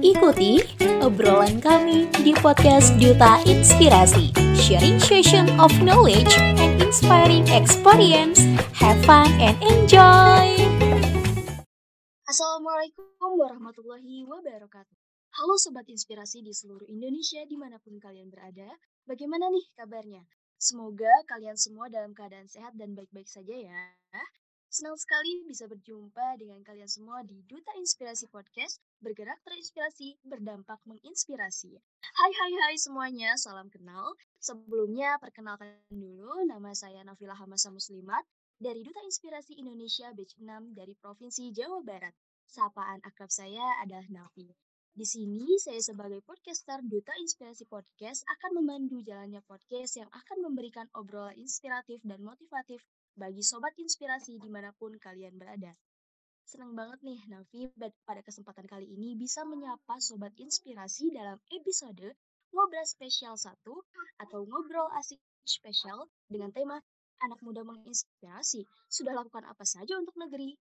Ikuti 0.00 0.56
obrolan 1.04 1.60
kami 1.60 2.08
di 2.24 2.32
podcast 2.32 2.96
Duta 2.96 3.44
Inspirasi, 3.44 4.32
sharing 4.56 4.96
session 4.96 5.52
of 5.60 5.68
knowledge 5.84 6.32
and 6.56 6.80
inspiring 6.80 7.44
experience. 7.52 8.40
Have 8.72 8.96
fun 9.04 9.28
and 9.36 9.60
enjoy! 9.60 10.56
Assalamualaikum 12.24 13.36
warahmatullahi 13.36 14.24
wabarakatuh. 14.24 14.96
Halo 15.36 15.60
Sobat 15.60 15.84
Inspirasi 15.92 16.40
di 16.40 16.56
seluruh 16.56 16.88
Indonesia 16.88 17.44
di 17.44 17.60
mana 17.60 17.76
pun 17.84 18.00
kalian 18.00 18.32
berada. 18.32 18.80
Bagaimana 19.04 19.52
nih 19.52 19.68
kabarnya? 19.76 20.24
Semoga 20.56 21.12
kalian 21.28 21.60
semua 21.60 21.92
dalam 21.92 22.16
keadaan 22.16 22.48
sehat 22.48 22.72
dan 22.80 22.96
baik-baik 22.96 23.28
saja 23.28 23.52
ya. 23.52 23.97
Senang 24.78 24.94
sekali 24.94 25.42
bisa 25.42 25.66
berjumpa 25.66 26.38
dengan 26.38 26.62
kalian 26.62 26.86
semua 26.86 27.26
di 27.26 27.42
Duta 27.50 27.74
Inspirasi 27.74 28.30
Podcast, 28.30 28.78
bergerak 29.02 29.42
terinspirasi, 29.42 30.22
berdampak 30.22 30.78
menginspirasi. 30.86 31.74
Hai 31.98 32.30
hai 32.30 32.52
hai 32.62 32.78
semuanya, 32.78 33.34
salam 33.34 33.66
kenal. 33.74 34.14
Sebelumnya 34.38 35.18
perkenalkan 35.18 35.82
dulu, 35.90 36.46
nama 36.46 36.70
saya 36.78 37.02
Nafila 37.02 37.34
Hamasa 37.34 37.74
Muslimat 37.74 38.22
dari 38.62 38.86
Duta 38.86 39.02
Inspirasi 39.02 39.58
Indonesia 39.58 40.14
Batch 40.14 40.38
6 40.38 40.46
dari 40.78 40.94
Provinsi 40.94 41.50
Jawa 41.50 41.82
Barat. 41.82 42.14
Sapaan 42.46 43.02
akrab 43.02 43.34
saya 43.34 43.82
adalah 43.82 44.06
Nafi. 44.06 44.46
Di 44.94 45.02
sini, 45.02 45.58
saya 45.58 45.82
sebagai 45.82 46.22
podcaster 46.22 46.86
Duta 46.86 47.18
Inspirasi 47.18 47.66
Podcast 47.66 48.22
akan 48.30 48.62
memandu 48.62 49.02
jalannya 49.02 49.42
podcast 49.42 49.98
yang 49.98 50.10
akan 50.14 50.38
memberikan 50.46 50.86
obrolan 50.94 51.34
inspiratif 51.34 51.98
dan 52.06 52.22
motivatif 52.22 52.78
bagi 53.18 53.42
sobat 53.42 53.74
inspirasi 53.74 54.38
di 54.38 54.46
mana 54.46 54.70
pun 54.70 54.94
kalian 54.94 55.34
berada. 55.34 55.74
Senang 56.46 56.72
banget 56.72 57.02
nih 57.04 57.20
Nafi 57.28 57.68
pada 58.06 58.22
kesempatan 58.24 58.64
kali 58.64 58.88
ini 58.88 59.18
bisa 59.18 59.44
menyapa 59.44 59.98
sobat 60.00 60.32
inspirasi 60.38 61.12
dalam 61.12 61.36
episode 61.52 62.14
Ngobrol 62.54 62.86
Spesial 62.88 63.36
1 63.36 63.60
atau 64.24 64.40
Ngobrol 64.48 64.88
Asik 64.96 65.20
Spesial 65.44 66.08
dengan 66.30 66.48
tema 66.54 66.80
Anak 67.20 67.42
Muda 67.44 67.66
Menginspirasi. 67.66 68.64
Sudah 68.88 69.12
lakukan 69.12 69.44
apa 69.44 69.66
saja 69.66 69.98
untuk 69.98 70.16
negeri? 70.16 70.56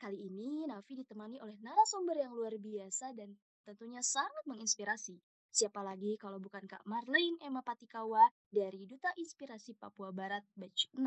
Kali 0.00 0.16
ini 0.16 0.64
Nafi 0.64 0.96
ditemani 0.96 1.42
oleh 1.42 1.58
narasumber 1.60 2.16
yang 2.16 2.32
luar 2.32 2.56
biasa 2.56 3.12
dan 3.12 3.34
tentunya 3.66 4.00
sangat 4.00 4.46
menginspirasi. 4.48 5.20
Siapa 5.52 5.80
lagi 5.80 6.16
kalau 6.20 6.36
bukan 6.36 6.68
Kak 6.68 6.84
Marlene 6.84 7.40
Emma 7.40 7.64
Patikawa 7.64 8.28
dari 8.52 8.84
Duta 8.84 9.08
Inspirasi 9.16 9.72
Papua 9.76 10.12
Barat 10.12 10.44
Batch 10.52 10.92
6 10.96 11.00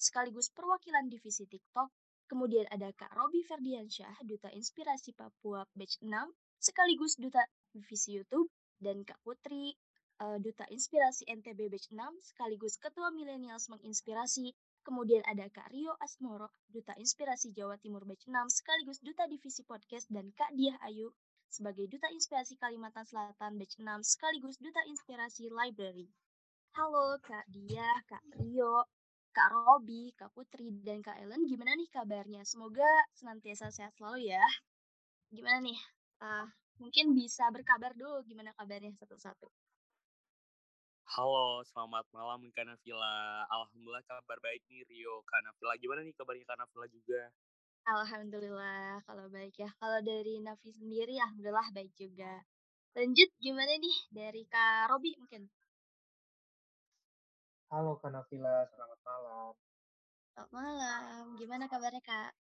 sekaligus 0.00 0.48
perwakilan 0.56 1.12
divisi 1.12 1.44
TikTok. 1.44 1.92
Kemudian 2.24 2.64
ada 2.72 2.88
Kak 2.96 3.12
Robi 3.12 3.44
Ferdiansyah, 3.44 4.24
Duta 4.24 4.48
Inspirasi 4.48 5.12
Papua 5.12 5.68
Batch 5.76 6.00
6, 6.00 6.08
sekaligus 6.56 7.20
Duta 7.20 7.44
Divisi 7.76 8.16
YouTube, 8.16 8.48
dan 8.80 9.04
Kak 9.04 9.20
Putri, 9.20 9.76
uh, 10.24 10.40
Duta 10.40 10.64
Inspirasi 10.72 11.28
NTB 11.28 11.68
Batch 11.68 11.92
6, 11.92 12.32
sekaligus 12.32 12.80
Ketua 12.80 13.12
Milenials 13.12 13.68
Menginspirasi. 13.68 14.56
Kemudian 14.80 15.20
ada 15.28 15.44
Kak 15.52 15.68
Rio 15.68 15.92
Asmoro, 16.00 16.48
Duta 16.72 16.96
Inspirasi 16.96 17.52
Jawa 17.52 17.76
Timur 17.76 18.08
Batch 18.08 18.24
6, 18.24 18.64
sekaligus 18.64 19.04
Duta 19.04 19.28
Divisi 19.28 19.60
Podcast, 19.68 20.08
dan 20.08 20.32
Kak 20.32 20.56
Diah 20.56 20.80
Ayu, 20.88 21.12
sebagai 21.52 21.84
Duta 21.90 22.08
Inspirasi 22.08 22.56
Kalimantan 22.56 23.04
Selatan 23.04 23.60
Batch 23.60 23.76
6, 23.76 23.84
sekaligus 24.16 24.56
Duta 24.56 24.80
Inspirasi 24.88 25.52
Library. 25.52 26.08
Halo 26.78 27.18
Kak 27.20 27.44
Diah, 27.50 28.00
Kak 28.06 28.22
Rio, 28.38 28.86
Kak 29.30 29.50
Robi, 29.54 30.10
Kak 30.18 30.34
Putri, 30.34 30.74
dan 30.82 30.98
Kak 31.06 31.14
Ellen. 31.22 31.46
Gimana 31.46 31.78
nih 31.78 31.86
kabarnya? 31.86 32.42
Semoga 32.42 32.86
senantiasa 33.14 33.70
sehat 33.70 33.94
selalu 33.94 34.26
ya. 34.26 34.42
Gimana 35.30 35.62
nih? 35.62 35.78
Uh, 36.18 36.46
mungkin 36.82 37.14
bisa 37.14 37.46
berkabar 37.54 37.94
dulu 37.94 38.26
gimana 38.26 38.50
kabarnya 38.58 38.90
satu-satu. 38.98 39.46
Halo, 41.14 41.62
selamat 41.66 42.06
malam 42.10 42.50
Kak 42.50 42.66
Nafila. 42.66 43.46
Alhamdulillah 43.50 44.02
kabar 44.06 44.38
baik 44.42 44.62
nih 44.66 44.82
Rio. 44.90 45.22
Kak 45.26 45.42
Nafila, 45.46 45.78
gimana 45.78 46.02
nih 46.02 46.14
kabarnya 46.18 46.46
Kak 46.46 46.58
Nafila 46.58 46.86
juga? 46.90 47.30
Alhamdulillah 47.86 49.02
kalau 49.06 49.26
baik 49.30 49.54
ya. 49.58 49.70
Kalau 49.78 49.98
dari 50.02 50.42
Nafi 50.42 50.74
sendiri, 50.74 51.18
Alhamdulillah 51.18 51.70
baik 51.70 51.94
juga. 51.94 52.42
Lanjut 52.98 53.30
gimana 53.38 53.78
nih 53.78 53.96
dari 54.10 54.42
Kak 54.50 54.90
Robi 54.90 55.14
mungkin? 55.18 55.46
Halo 57.70 57.94
Kak 58.02 58.10
Nafila, 58.10 58.66
selamat 58.74 58.98
malam. 59.06 59.54
Selamat 60.34 60.50
malam, 60.50 61.38
gimana 61.38 61.70
kabarnya 61.70 62.02
Kak? 62.02 62.34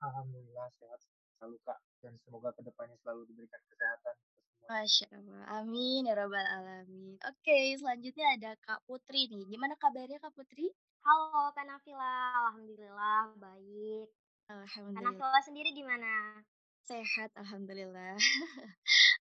Alhamdulillah 0.00 0.72
sehat 0.80 0.96
selalu 1.36 1.60
Kak, 1.60 1.76
dan 2.00 2.16
semoga 2.16 2.56
ke 2.56 2.64
depannya 2.64 2.96
selalu 3.04 3.28
diberikan 3.28 3.60
kesehatan. 3.68 4.16
Masya 4.64 5.12
Allah, 5.12 5.60
amin 5.60 6.08
ya 6.08 6.16
rabbal 6.16 6.40
alamin. 6.40 7.20
Oke, 7.20 7.76
selanjutnya 7.76 8.32
ada 8.32 8.56
Kak 8.64 8.80
Putri 8.88 9.28
nih. 9.28 9.44
Gimana 9.44 9.76
kabarnya 9.76 10.16
Kak 10.24 10.32
Putri? 10.32 10.72
Halo 11.04 11.52
Kak 11.52 11.68
Nafila, 11.68 12.48
Alhamdulillah 12.48 13.36
baik. 13.36 14.08
Alhamdulillah. 14.48 15.04
Kak 15.04 15.20
Nafila 15.20 15.40
sendiri 15.44 15.76
gimana? 15.76 16.40
Sehat, 16.88 17.28
Alhamdulillah. 17.36 18.16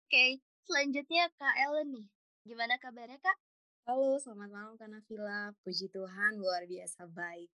Oke, 0.09 0.41
selanjutnya 0.65 1.29
Kak 1.37 1.53
Ellen 1.69 1.93
nih. 1.93 2.09
Gimana 2.49 2.81
kabarnya 2.81 3.21
Kak? 3.21 3.37
Halo, 3.81 4.13
selamat 4.21 4.49
malam 4.53 4.73
Kak 4.77 4.93
Nafila. 4.93 5.57
Puji 5.65 5.89
Tuhan, 5.89 6.37
luar 6.37 6.69
biasa 6.69 7.01
baik. 7.09 7.49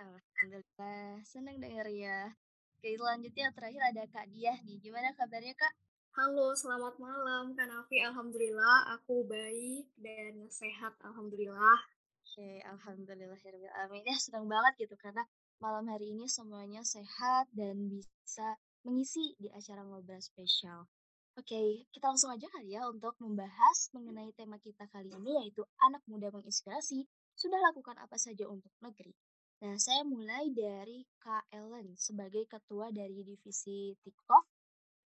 Alhamdulillah, 0.00 1.20
senang 1.20 1.60
dengar 1.60 1.84
ya. 1.92 2.32
Oke, 2.80 2.96
selanjutnya 2.96 3.52
terakhir 3.52 3.84
ada 3.84 4.08
Kak 4.08 4.24
Diah 4.32 4.56
nih. 4.64 4.80
Gimana 4.80 5.12
kabarnya 5.12 5.52
Kak? 5.52 5.76
Halo, 6.16 6.56
selamat 6.56 6.96
malam 6.96 7.52
Kak 7.52 7.68
Nafi. 7.68 8.00
Alhamdulillah, 8.00 8.96
aku 8.96 9.28
baik 9.28 9.92
dan 10.00 10.48
sehat. 10.48 10.96
Alhamdulillah. 11.04 11.80
Oke, 12.24 12.64
Alhamdulillah. 12.64 13.36
Amin. 13.84 14.00
Ya, 14.08 14.16
senang 14.16 14.48
banget 14.48 14.88
gitu 14.88 14.96
karena 14.96 15.28
malam 15.60 15.92
hari 15.92 16.16
ini 16.16 16.24
semuanya 16.24 16.80
sehat 16.88 17.52
dan 17.52 17.92
bisa 17.92 18.56
mengisi 18.80 19.36
di 19.36 19.52
acara 19.52 19.84
ngobrol 19.84 20.24
spesial. 20.24 20.88
Oke, 21.36 21.84
kita 21.92 22.08
langsung 22.08 22.32
aja 22.32 22.48
kali 22.48 22.72
ya 22.72 22.88
untuk 22.88 23.12
membahas 23.20 23.92
mengenai 23.92 24.32
tema 24.32 24.56
kita 24.56 24.88
kali 24.88 25.12
ini 25.12 25.36
yaitu 25.44 25.60
anak 25.84 26.00
muda 26.08 26.32
menginspirasi 26.32 27.04
sudah 27.36 27.60
lakukan 27.60 27.92
apa 28.00 28.16
saja 28.16 28.48
untuk 28.48 28.72
negeri. 28.80 29.12
Nah, 29.60 29.76
saya 29.76 30.00
mulai 30.08 30.48
dari 30.56 31.04
Kak 31.20 31.52
Ellen 31.52 31.92
sebagai 32.00 32.48
ketua 32.48 32.88
dari 32.88 33.20
divisi 33.20 33.92
TikTok. 34.00 34.48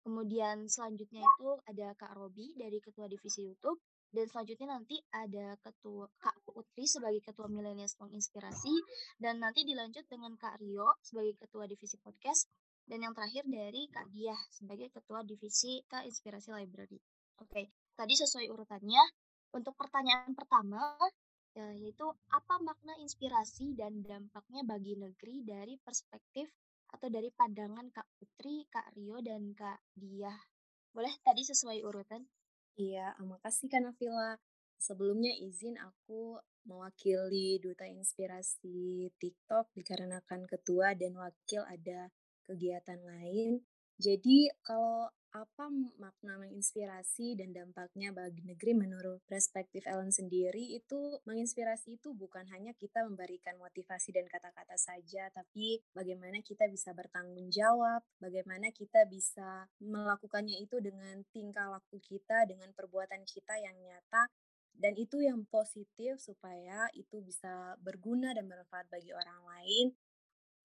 Kemudian 0.07 0.71
selanjutnya 0.71 1.27
itu 1.27 1.51
ada 1.67 1.99
Kak 1.99 2.15
Robi 2.15 2.55
dari 2.55 2.79
ketua 2.79 3.11
divisi 3.11 3.51
YouTube. 3.51 3.83
Dan 4.11 4.31
selanjutnya 4.31 4.75
nanti 4.75 5.03
ada 5.11 5.59
ketua 5.59 6.07
Kak 6.19 6.47
Putri 6.47 6.87
sebagai 6.87 7.27
ketua 7.27 7.51
Millennials 7.51 7.99
Menginspirasi. 7.99 8.75
Dan 9.19 9.43
nanti 9.43 9.67
dilanjut 9.67 10.07
dengan 10.07 10.39
Kak 10.39 10.63
Rio 10.63 10.95
sebagai 11.03 11.35
ketua 11.43 11.67
divisi 11.67 11.99
podcast 11.99 12.47
dan 12.91 13.07
yang 13.07 13.15
terakhir 13.15 13.47
dari 13.47 13.87
Kak 13.87 14.11
Diah 14.11 14.43
sebagai 14.51 14.91
Ketua 14.91 15.23
Divisi 15.23 15.79
Kak 15.87 16.03
Inspirasi 16.11 16.51
Library. 16.51 16.99
Oke, 17.39 17.71
tadi 17.95 18.19
sesuai 18.19 18.51
urutannya. 18.51 18.99
Untuk 19.55 19.79
pertanyaan 19.79 20.35
pertama, 20.35 20.99
ya, 21.55 21.71
yaitu 21.79 22.07
apa 22.35 22.59
makna 22.59 22.99
inspirasi 22.99 23.79
dan 23.79 24.03
dampaknya 24.03 24.67
bagi 24.67 24.99
negeri 24.99 25.47
dari 25.47 25.79
perspektif 25.79 26.51
atau 26.91 27.07
dari 27.07 27.31
pandangan 27.31 27.87
Kak 27.95 28.07
Putri, 28.19 28.67
Kak 28.67 28.91
Rio, 28.99 29.23
dan 29.23 29.55
Kak 29.55 29.79
Diah. 29.95 30.39
Boleh 30.91 31.15
tadi 31.23 31.47
sesuai 31.47 31.87
urutan? 31.87 32.27
Iya, 32.75 33.15
makasih 33.23 33.71
Kak 33.71 33.87
Nafila. 33.87 34.35
Sebelumnya 34.83 35.31
izin 35.39 35.79
aku 35.79 36.43
mewakili 36.67 37.63
Duta 37.63 37.87
Inspirasi 37.87 39.13
TikTok 39.15 39.71
dikarenakan 39.79 40.49
ketua 40.51 40.99
dan 40.99 41.15
wakil 41.15 41.63
ada 41.69 42.11
kegiatan 42.51 42.99
lain. 43.07 43.63
Jadi 44.01 44.51
kalau 44.67 45.07
apa 45.31 45.71
makna 46.03 46.43
menginspirasi 46.43 47.39
dan 47.39 47.55
dampaknya 47.55 48.11
bagi 48.11 48.43
negeri 48.43 48.75
menurut 48.75 49.23
perspektif 49.31 49.87
Ellen 49.87 50.11
sendiri 50.11 50.75
itu 50.75 51.23
menginspirasi 51.23 52.03
itu 52.03 52.11
bukan 52.19 52.51
hanya 52.51 52.75
kita 52.75 53.07
memberikan 53.07 53.55
motivasi 53.63 54.11
dan 54.11 54.27
kata-kata 54.27 54.75
saja 54.75 55.31
tapi 55.31 55.87
bagaimana 55.95 56.43
kita 56.43 56.67
bisa 56.67 56.91
bertanggung 56.99 57.47
jawab 57.47 58.03
bagaimana 58.19 58.75
kita 58.75 59.07
bisa 59.07 59.71
melakukannya 59.79 60.67
itu 60.67 60.83
dengan 60.83 61.23
tingkah 61.31 61.71
laku 61.71 62.03
kita 62.03 62.51
dengan 62.51 62.75
perbuatan 62.75 63.23
kita 63.23 63.55
yang 63.63 63.79
nyata 63.87 64.27
dan 64.75 64.99
itu 64.99 65.23
yang 65.23 65.47
positif 65.47 66.19
supaya 66.19 66.91
itu 66.99 67.23
bisa 67.23 67.79
berguna 67.79 68.35
dan 68.35 68.51
bermanfaat 68.51 68.91
bagi 68.91 69.15
orang 69.15 69.39
lain 69.47 69.87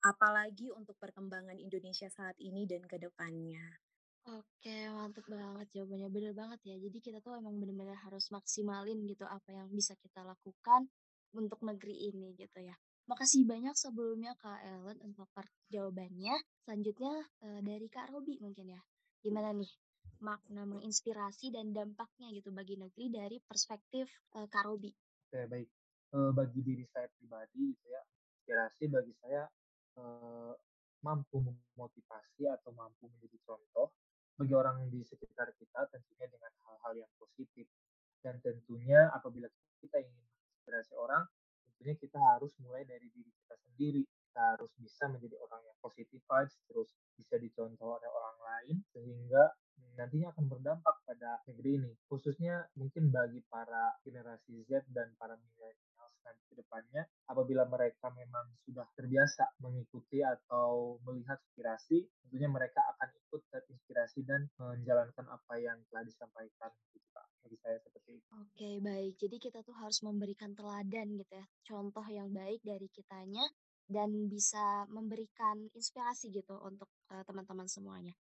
apalagi 0.06 0.70
untuk 0.70 0.94
perkembangan 1.02 1.58
Indonesia 1.58 2.06
saat 2.14 2.38
ini 2.38 2.70
dan 2.70 2.86
ke 2.86 3.02
depannya. 3.02 3.82
Oke, 4.26 4.90
mantap 4.90 5.26
banget 5.30 5.70
jawabannya. 5.74 6.10
Bener 6.10 6.34
banget 6.34 6.62
ya. 6.66 6.76
Jadi 6.78 6.98
kita 7.02 7.22
tuh 7.22 7.38
emang 7.38 7.58
bener-bener 7.58 7.98
harus 8.06 8.30
maksimalin 8.34 9.06
gitu 9.06 9.26
apa 9.26 9.50
yang 9.54 9.70
bisa 9.74 9.94
kita 9.98 10.26
lakukan 10.26 10.90
untuk 11.34 11.62
negeri 11.62 12.10
ini 12.10 12.34
gitu 12.38 12.62
ya. 12.62 12.74
Makasih 13.06 13.46
banyak 13.46 13.78
sebelumnya 13.78 14.34
Kak 14.42 14.66
Ellen 14.66 14.98
untuk 15.06 15.30
jawabannya. 15.70 16.34
Selanjutnya 16.66 17.14
uh, 17.46 17.62
dari 17.62 17.86
Kak 17.86 18.10
Robi 18.10 18.42
mungkin 18.42 18.74
ya. 18.74 18.82
Gimana 19.22 19.54
nih? 19.54 19.70
makna 20.24 20.64
menginspirasi 20.64 21.52
dan 21.52 21.76
dampaknya 21.76 22.32
gitu 22.32 22.50
bagi 22.50 22.80
negeri 22.80 23.12
dari 23.12 23.38
perspektif 23.44 24.08
uh, 24.38 24.48
Kak 24.48 24.64
Robi. 24.64 24.92
Oke, 25.28 25.44
baik. 25.50 25.70
Uh, 26.16 26.32
bagi 26.32 26.64
diri 26.64 26.86
saya 26.96 27.12
pribadi 27.12 27.76
gitu 27.76 27.86
ya, 27.92 28.02
inspirasi 28.40 28.84
bagi 28.88 29.14
saya 29.20 29.44
uh, 30.00 30.54
mampu 31.06 31.38
memotivasi 31.38 32.50
atau 32.50 32.74
mampu 32.74 33.06
menjadi 33.14 33.38
contoh 33.46 33.94
bagi 34.36 34.54
orang 34.58 34.90
di 34.92 35.00
sekitar 35.06 35.54
kita 35.56 35.88
tentunya 35.94 36.28
dengan 36.28 36.52
hal-hal 36.66 36.94
yang 37.06 37.12
positif. 37.16 37.70
Dan 38.20 38.42
tentunya 38.42 39.14
apabila 39.14 39.46
kita 39.80 40.02
ingin 40.02 40.18
menginspirasi 40.18 40.98
orang 40.98 41.24
tentunya 41.66 41.96
kita 42.02 42.18
harus 42.18 42.52
mulai 42.64 42.82
dari 42.84 43.06
diri 43.14 43.32
kita 43.46 43.56
sendiri. 43.70 44.04
Kita 44.04 44.58
harus 44.58 44.72
bisa 44.76 45.08
menjadi 45.08 45.40
orang 45.40 45.62
yang 45.64 45.78
positif 45.80 46.20
vibes 46.20 46.56
terus 46.68 46.90
bisa 47.16 47.40
dicontoh 47.40 47.96
oleh 47.96 48.10
orang 48.12 48.38
lain 48.44 48.76
sehingga 48.92 49.54
nantinya 49.96 50.36
akan 50.36 50.46
berdampak 50.52 50.96
pada 51.08 51.40
negeri 51.48 51.80
ini. 51.80 51.92
Khususnya 52.12 52.68
mungkin 52.76 53.14
bagi 53.14 53.40
para 53.48 53.96
generasi 54.04 54.66
Z 54.68 54.90
dan 54.92 55.16
para 55.16 55.40
milenial 55.40 55.85
nanti 56.26 56.44
ke 56.50 56.56
depannya 56.58 57.06
apabila 57.30 57.64
mereka 57.70 58.10
memang 58.12 58.50
sudah 58.66 58.84
terbiasa 58.98 59.62
mengikuti 59.62 60.26
atau 60.26 60.98
melihat 61.06 61.38
inspirasi 61.54 62.04
tentunya 62.26 62.50
mereka 62.50 62.82
akan 62.98 63.10
ikut 63.14 63.42
terinspirasi 63.54 64.26
dan 64.26 64.50
menjalankan 64.58 65.26
apa 65.30 65.54
yang 65.62 65.78
telah 65.94 66.04
disampaikan 66.04 66.74
gitu 66.92 67.06
Pak 67.14 67.26
saya 67.62 67.78
seperti 67.80 68.20
itu. 68.20 68.28
Oke 68.42 68.72
baik 68.82 69.14
jadi 69.22 69.36
kita 69.38 69.60
tuh 69.62 69.78
harus 69.78 70.02
memberikan 70.02 70.52
teladan 70.58 71.14
gitu 71.16 71.34
ya 71.38 71.46
contoh 71.70 72.06
yang 72.10 72.34
baik 72.34 72.60
dari 72.66 72.90
kitanya 72.90 73.46
dan 73.86 74.10
bisa 74.26 74.90
memberikan 74.90 75.70
inspirasi 75.78 76.34
gitu 76.34 76.58
untuk 76.66 76.90
uh, 77.14 77.22
teman-teman 77.22 77.70
semuanya. 77.70 78.14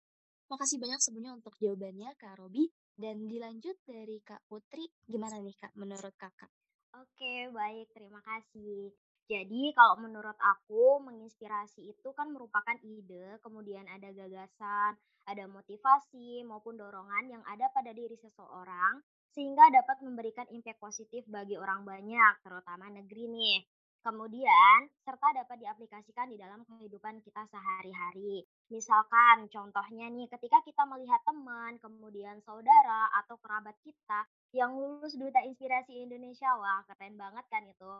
Makasih 0.45 0.77
banyak 0.77 1.01
sebelumnya 1.01 1.33
untuk 1.33 1.57
jawabannya 1.57 2.13
Kak 2.21 2.37
Robi 2.37 2.69
dan 2.93 3.25
dilanjut 3.25 3.81
dari 3.81 4.21
Kak 4.21 4.45
Putri, 4.45 4.85
gimana 5.09 5.41
nih 5.41 5.57
Kak 5.57 5.73
menurut 5.73 6.13
Kakak? 6.13 6.53
Oke, 6.95 7.51
baik, 7.51 7.91
terima 7.91 8.23
kasih. 8.23 8.87
Jadi 9.27 9.73
kalau 9.75 9.99
menurut 9.99 10.37
aku 10.39 11.03
menginspirasi 11.03 11.91
itu 11.91 12.09
kan 12.15 12.31
merupakan 12.31 12.77
ide, 12.87 13.35
kemudian 13.43 13.83
ada 13.91 14.15
gagasan, 14.15 14.95
ada 15.27 15.43
motivasi 15.49 16.45
maupun 16.47 16.79
dorongan 16.79 17.25
yang 17.27 17.43
ada 17.51 17.67
pada 17.75 17.91
diri 17.91 18.15
seseorang 18.15 19.03
sehingga 19.35 19.67
dapat 19.75 20.07
memberikan 20.07 20.47
impact 20.53 20.79
positif 20.79 21.27
bagi 21.27 21.59
orang 21.59 21.83
banyak, 21.83 22.33
terutama 22.45 22.87
negeri 22.87 23.27
nih. 23.27 23.57
Kemudian, 24.05 24.87
serta 25.01 25.33
dapat 25.33 25.57
diaplikasikan 25.65 26.29
di 26.29 26.37
dalam 26.37 26.61
kehidupan 26.63 27.19
kita 27.25 27.43
sehari-hari. 27.49 28.45
Misalkan, 28.69 29.49
contohnya 29.49 30.07
nih, 30.13 30.29
ketika 30.29 30.61
kita 30.61 30.85
melihat 30.85 31.19
teman, 31.25 31.81
kemudian 31.81 32.37
saudara 32.45 33.09
atau 33.19 33.35
kerabat 33.41 33.73
kita 33.81 34.29
yang 34.53 34.77
lulus 34.77 35.15
Duta 35.17 35.41
Inspirasi 35.41 36.05
Indonesia, 36.05 36.51
wah 36.59 36.83
keren 36.89 37.15
banget 37.17 37.45
kan 37.49 37.63
itu. 37.65 37.95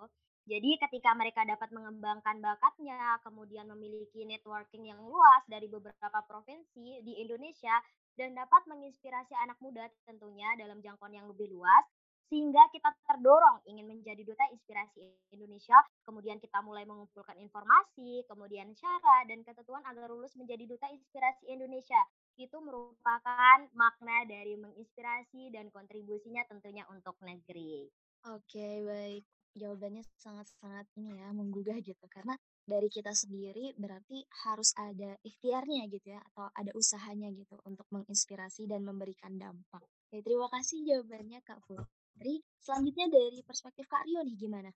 Jadi 0.45 0.77
ketika 0.77 1.17
mereka 1.17 1.41
dapat 1.41 1.73
mengembangkan 1.73 2.37
bakatnya, 2.37 3.17
kemudian 3.25 3.65
memiliki 3.65 4.29
networking 4.29 4.85
yang 4.85 5.01
luas 5.01 5.41
dari 5.49 5.65
beberapa 5.65 6.21
provinsi 6.29 7.01
di 7.01 7.13
Indonesia, 7.17 7.73
dan 8.15 8.37
dapat 8.37 8.63
menginspirasi 8.69 9.33
anak 9.41 9.57
muda 9.59 9.89
tentunya 10.05 10.47
dalam 10.55 10.79
jangkauan 10.85 11.17
yang 11.17 11.27
lebih 11.27 11.49
luas, 11.49 11.83
sehingga 12.29 12.61
kita 12.73 12.89
terdorong 13.05 13.61
ingin 13.69 13.85
menjadi 13.85 14.21
duta 14.25 14.45
inspirasi 14.49 15.01
Indonesia. 15.33 15.77
Kemudian 16.05 16.41
kita 16.41 16.61
mulai 16.61 16.85
mengumpulkan 16.85 17.37
informasi, 17.37 18.25
kemudian 18.25 18.73
cara 18.77 19.25
dan 19.29 19.41
ketentuan 19.45 19.81
agar 19.85 20.09
lulus 20.09 20.33
menjadi 20.37 20.65
duta 20.65 20.89
inspirasi 20.89 21.49
Indonesia. 21.49 22.01
Itu 22.35 22.59
merupakan 22.59 23.59
makna 23.71 24.27
dari 24.27 24.59
menginspirasi 24.59 25.55
dan 25.55 25.71
kontribusinya 25.71 26.43
tentunya 26.47 26.83
untuk 26.91 27.15
negeri. 27.23 27.87
Oke, 28.27 28.83
baik. 28.83 29.23
Jawabannya 29.55 30.03
sangat-sangat 30.19 30.83
ini 30.99 31.15
ya, 31.15 31.31
menggugah 31.31 31.79
gitu. 31.79 32.05
Karena 32.11 32.35
dari 32.67 32.91
kita 32.91 33.15
sendiri 33.15 33.71
berarti 33.79 34.27
harus 34.47 34.75
ada 34.75 35.15
ikhtiarnya 35.23 35.87
gitu 35.87 36.11
ya, 36.11 36.19
atau 36.33 36.51
ada 36.51 36.75
usahanya 36.75 37.31
gitu 37.31 37.55
untuk 37.63 37.87
menginspirasi 37.95 38.67
dan 38.67 38.83
memberikan 38.83 39.39
dampak. 39.39 39.79
Oke, 39.79 40.19
terima 40.19 40.51
kasih 40.51 40.83
jawabannya 40.83 41.39
Kak 41.47 41.63
Putri. 41.63 41.87
Tri, 42.15 42.39
selanjutnya 42.63 43.11
dari 43.11 43.43
perspektif 43.43 43.91
Kak 43.91 44.07
Rio 44.07 44.23
nih 44.23 44.39
gimana? 44.39 44.71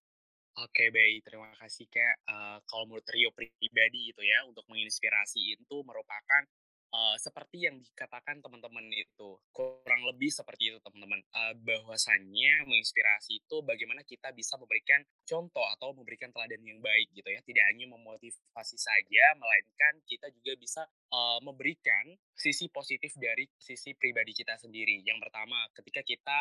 Oke 0.59 0.91
baik, 0.91 1.23
terima 1.23 1.47
kasih 1.55 1.87
Kak. 1.87 2.27
Uh, 2.27 2.59
kalau 2.67 2.83
menurut 2.83 3.07
Rio 3.15 3.31
pribadi 3.31 4.11
gitu 4.11 4.19
ya, 4.27 4.43
untuk 4.43 4.67
menginspirasi 4.67 5.55
itu 5.55 5.77
merupakan 5.87 6.43
uh, 6.93 7.15
seperti 7.17 7.69
yang 7.69 7.77
dikatakan 7.79 8.41
teman-teman 8.41 8.85
itu 8.93 9.37
kurang 9.53 10.01
lebih 10.09 10.29
seperti 10.33 10.73
itu 10.73 10.77
teman-teman. 10.81 11.21
Uh, 11.33 11.53
bahwasannya 11.61 12.65
menginspirasi 12.65 13.41
itu 13.41 13.55
bagaimana 13.65 14.01
kita 14.05 14.33
bisa 14.33 14.57
memberikan 14.57 15.01
contoh 15.25 15.65
atau 15.77 15.93
memberikan 15.93 16.33
teladan 16.33 16.61
yang 16.65 16.79
baik 16.81 17.09
gitu 17.13 17.29
ya. 17.29 17.39
Tidak 17.41 17.65
hanya 17.73 17.85
memotivasi 17.93 18.77
saja 18.77 19.23
melainkan 19.37 20.01
kita 20.05 20.27
juga 20.33 20.53
bisa 20.57 20.81
uh, 21.13 21.39
memberikan 21.45 22.13
sisi 22.33 22.69
positif 22.69 23.13
dari 23.17 23.45
sisi 23.57 23.93
pribadi 23.97 24.33
kita 24.33 24.57
sendiri. 24.57 25.01
Yang 25.05 25.29
pertama 25.29 25.57
ketika 25.77 26.01
kita 26.05 26.39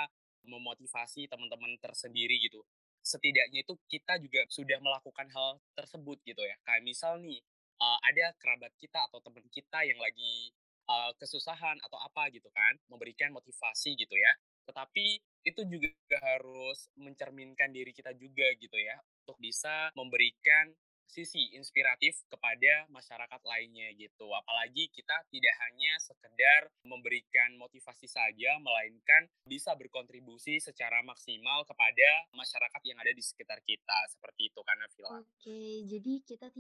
memotivasi 0.48 1.28
teman-teman 1.28 1.76
tersendiri 1.82 2.40
gitu 2.40 2.64
setidaknya 3.08 3.64
itu 3.64 3.74
kita 3.88 4.20
juga 4.20 4.44
sudah 4.52 4.78
melakukan 4.84 5.32
hal 5.32 5.56
tersebut 5.72 6.20
gitu 6.28 6.44
ya. 6.44 6.56
Kayak 6.68 6.84
misal 6.84 7.16
nih 7.24 7.40
uh, 7.80 7.98
ada 8.04 8.34
kerabat 8.38 8.74
kita 8.78 8.98
atau 9.10 9.22
teman 9.22 9.46
kita 9.50 9.82
yang 9.86 9.98
lagi 9.98 10.52
uh, 10.90 11.12
kesusahan 11.18 11.78
atau 11.82 11.98
apa 12.02 12.30
gitu 12.34 12.50
kan, 12.50 12.74
memberikan 12.90 13.30
motivasi 13.34 13.94
gitu 13.98 14.14
ya. 14.14 14.32
Tetapi 14.68 15.06
itu 15.48 15.62
juga 15.64 16.18
harus 16.20 16.92
mencerminkan 16.98 17.72
diri 17.72 17.94
kita 17.94 18.12
juga 18.18 18.44
gitu 18.60 18.76
ya, 18.76 19.00
untuk 19.24 19.38
bisa 19.40 19.88
memberikan 19.96 20.74
sisi 21.08 21.56
inspiratif 21.56 22.20
kepada 22.28 22.84
masyarakat 22.92 23.40
lainnya 23.40 23.88
gitu. 23.96 24.28
Apalagi 24.28 24.92
kita 24.92 25.16
tidak 25.32 25.54
hanya 25.64 25.96
sekedar 26.04 26.68
memberikan 26.84 27.56
motivasi 27.56 28.04
saja, 28.04 28.60
melainkan 28.60 29.24
bisa 29.48 29.72
berkontribusi 29.72 30.60
secara 30.60 31.00
maksimal 31.00 31.64
kepada 31.64 32.28
masyarakat 32.36 32.82
yang 32.84 33.00
ada 33.00 33.12
di 33.16 33.24
sekitar 33.24 33.64
kita. 33.64 33.98
Seperti 34.12 34.52
itu 34.52 34.60
karena 34.60 34.86
Vila. 34.92 35.10
Oke, 35.24 35.60
jadi 35.88 36.12
kita 36.28 36.52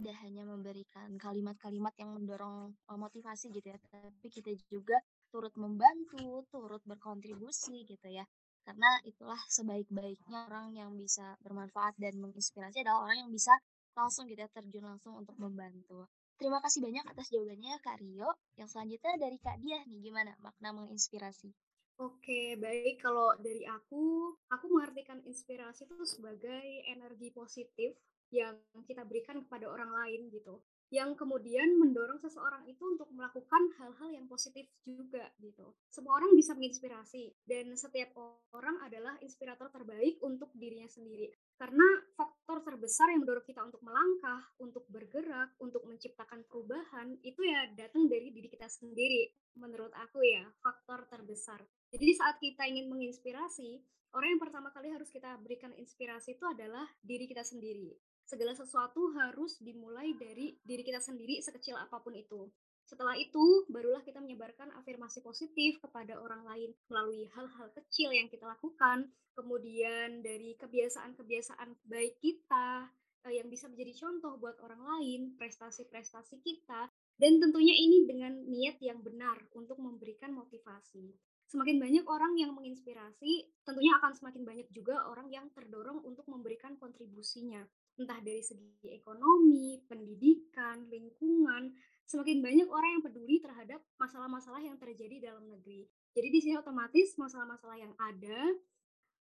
tidak 0.00 0.16
hanya 0.24 0.48
memberikan 0.48 1.12
kalimat-kalimat 1.20 1.92
yang 2.00 2.16
mendorong 2.16 2.72
uh, 2.88 2.96
motivasi 2.96 3.52
gitu 3.52 3.68
ya, 3.68 3.76
tapi 3.92 4.32
kita 4.32 4.56
juga 4.72 4.96
turut 5.28 5.52
membantu, 5.60 6.48
turut 6.48 6.80
berkontribusi 6.88 7.84
gitu 7.84 8.08
ya. 8.08 8.24
Karena 8.64 8.88
itulah 9.04 9.36
sebaik-baiknya 9.52 10.48
orang 10.48 10.72
yang 10.72 10.96
bisa 10.96 11.36
bermanfaat 11.44 12.00
dan 12.00 12.16
menginspirasi 12.16 12.80
adalah 12.80 13.12
orang 13.12 13.28
yang 13.28 13.30
bisa 13.30 13.52
langsung 13.92 14.24
gitu 14.24 14.40
ya, 14.40 14.48
terjun 14.48 14.88
langsung 14.88 15.20
untuk 15.20 15.36
membantu. 15.36 16.08
Terima 16.40 16.56
kasih 16.64 16.80
banyak 16.80 17.04
atas 17.04 17.28
jawabannya 17.28 17.76
Kak 17.84 18.00
Rio. 18.00 18.32
Yang 18.56 18.72
selanjutnya 18.72 19.12
dari 19.20 19.36
Kak 19.36 19.60
Diah 19.60 19.84
nih, 19.84 20.00
gimana 20.00 20.32
makna 20.40 20.72
menginspirasi? 20.72 21.52
Oke, 22.00 22.56
baik. 22.56 23.04
Kalau 23.04 23.36
dari 23.36 23.68
aku, 23.68 24.32
aku 24.48 24.64
mengartikan 24.72 25.20
inspirasi 25.28 25.84
itu 25.84 26.00
sebagai 26.08 26.64
energi 26.88 27.28
positif 27.28 27.92
yang 28.30 28.56
kita 28.86 29.02
berikan 29.06 29.42
kepada 29.42 29.66
orang 29.70 29.90
lain 29.90 30.30
gitu 30.30 30.62
yang 30.90 31.14
kemudian 31.14 31.78
mendorong 31.78 32.18
seseorang 32.18 32.66
itu 32.66 32.82
untuk 32.82 33.06
melakukan 33.14 33.62
hal-hal 33.78 34.10
yang 34.10 34.26
positif 34.26 34.66
juga 34.82 35.22
gitu. 35.38 35.70
Semua 35.86 36.18
orang 36.18 36.34
bisa 36.34 36.50
menginspirasi 36.58 37.46
dan 37.46 37.78
setiap 37.78 38.10
orang 38.50 38.74
adalah 38.82 39.14
inspirator 39.22 39.70
terbaik 39.70 40.18
untuk 40.18 40.50
dirinya 40.50 40.90
sendiri. 40.90 41.30
Karena 41.54 41.86
faktor 42.18 42.66
terbesar 42.66 43.14
yang 43.14 43.22
mendorong 43.22 43.46
kita 43.46 43.62
untuk 43.62 43.78
melangkah, 43.86 44.42
untuk 44.58 44.82
bergerak, 44.90 45.54
untuk 45.62 45.86
menciptakan 45.86 46.42
perubahan 46.50 47.14
itu 47.22 47.38
ya 47.38 47.70
datang 47.78 48.10
dari 48.10 48.34
diri 48.34 48.50
kita 48.50 48.66
sendiri. 48.66 49.30
Menurut 49.62 49.94
aku 49.94 50.18
ya, 50.26 50.42
faktor 50.58 51.06
terbesar. 51.06 51.62
Jadi 51.94 52.18
saat 52.18 52.42
kita 52.42 52.66
ingin 52.66 52.90
menginspirasi, 52.90 53.78
orang 54.18 54.34
yang 54.34 54.42
pertama 54.42 54.74
kali 54.74 54.90
harus 54.90 55.06
kita 55.14 55.38
berikan 55.38 55.70
inspirasi 55.78 56.34
itu 56.34 56.42
adalah 56.50 56.82
diri 56.98 57.30
kita 57.30 57.46
sendiri 57.46 58.09
segala 58.30 58.54
sesuatu 58.54 59.10
harus 59.18 59.58
dimulai 59.58 60.14
dari 60.14 60.54
diri 60.62 60.86
kita 60.86 61.02
sendiri 61.02 61.42
sekecil 61.42 61.74
apa 61.74 61.98
pun 61.98 62.14
itu. 62.14 62.46
Setelah 62.86 63.18
itu, 63.18 63.66
barulah 63.66 64.06
kita 64.06 64.22
menyebarkan 64.22 64.70
afirmasi 64.78 65.18
positif 65.22 65.82
kepada 65.82 66.14
orang 66.18 66.46
lain 66.46 66.70
melalui 66.86 67.26
hal-hal 67.34 67.74
kecil 67.74 68.14
yang 68.14 68.30
kita 68.30 68.46
lakukan, 68.46 69.10
kemudian 69.34 70.22
dari 70.22 70.54
kebiasaan-kebiasaan 70.58 71.74
baik 71.86 72.18
kita 72.22 72.90
eh, 73.26 73.34
yang 73.38 73.50
bisa 73.50 73.66
menjadi 73.66 73.98
contoh 73.98 74.38
buat 74.38 74.58
orang 74.62 74.82
lain, 74.82 75.20
prestasi-prestasi 75.34 76.42
kita, 76.42 76.90
dan 77.18 77.32
tentunya 77.42 77.74
ini 77.74 78.06
dengan 78.06 78.46
niat 78.46 78.78
yang 78.78 79.02
benar 79.02 79.38
untuk 79.58 79.78
memberikan 79.82 80.34
motivasi. 80.34 81.14
Semakin 81.50 81.82
banyak 81.82 82.06
orang 82.06 82.38
yang 82.38 82.54
menginspirasi, 82.54 83.50
tentunya 83.66 83.98
akan 83.98 84.14
semakin 84.14 84.42
banyak 84.46 84.68
juga 84.70 85.02
orang 85.10 85.30
yang 85.34 85.50
terdorong 85.50 85.98
untuk 86.06 86.26
memberikan 86.30 86.78
kontribusinya 86.78 87.66
entah 88.00 88.18
dari 88.24 88.40
segi 88.40 88.88
ekonomi, 88.96 89.76
pendidikan, 89.84 90.88
lingkungan, 90.88 91.76
semakin 92.08 92.40
banyak 92.40 92.68
orang 92.72 92.90
yang 92.98 93.04
peduli 93.04 93.36
terhadap 93.44 93.80
masalah-masalah 94.00 94.64
yang 94.64 94.80
terjadi 94.80 95.30
dalam 95.30 95.44
negeri. 95.46 95.84
Jadi 96.16 96.28
di 96.32 96.40
sini 96.40 96.56
otomatis 96.56 97.14
masalah-masalah 97.20 97.76
yang 97.78 97.94
ada, 98.00 98.56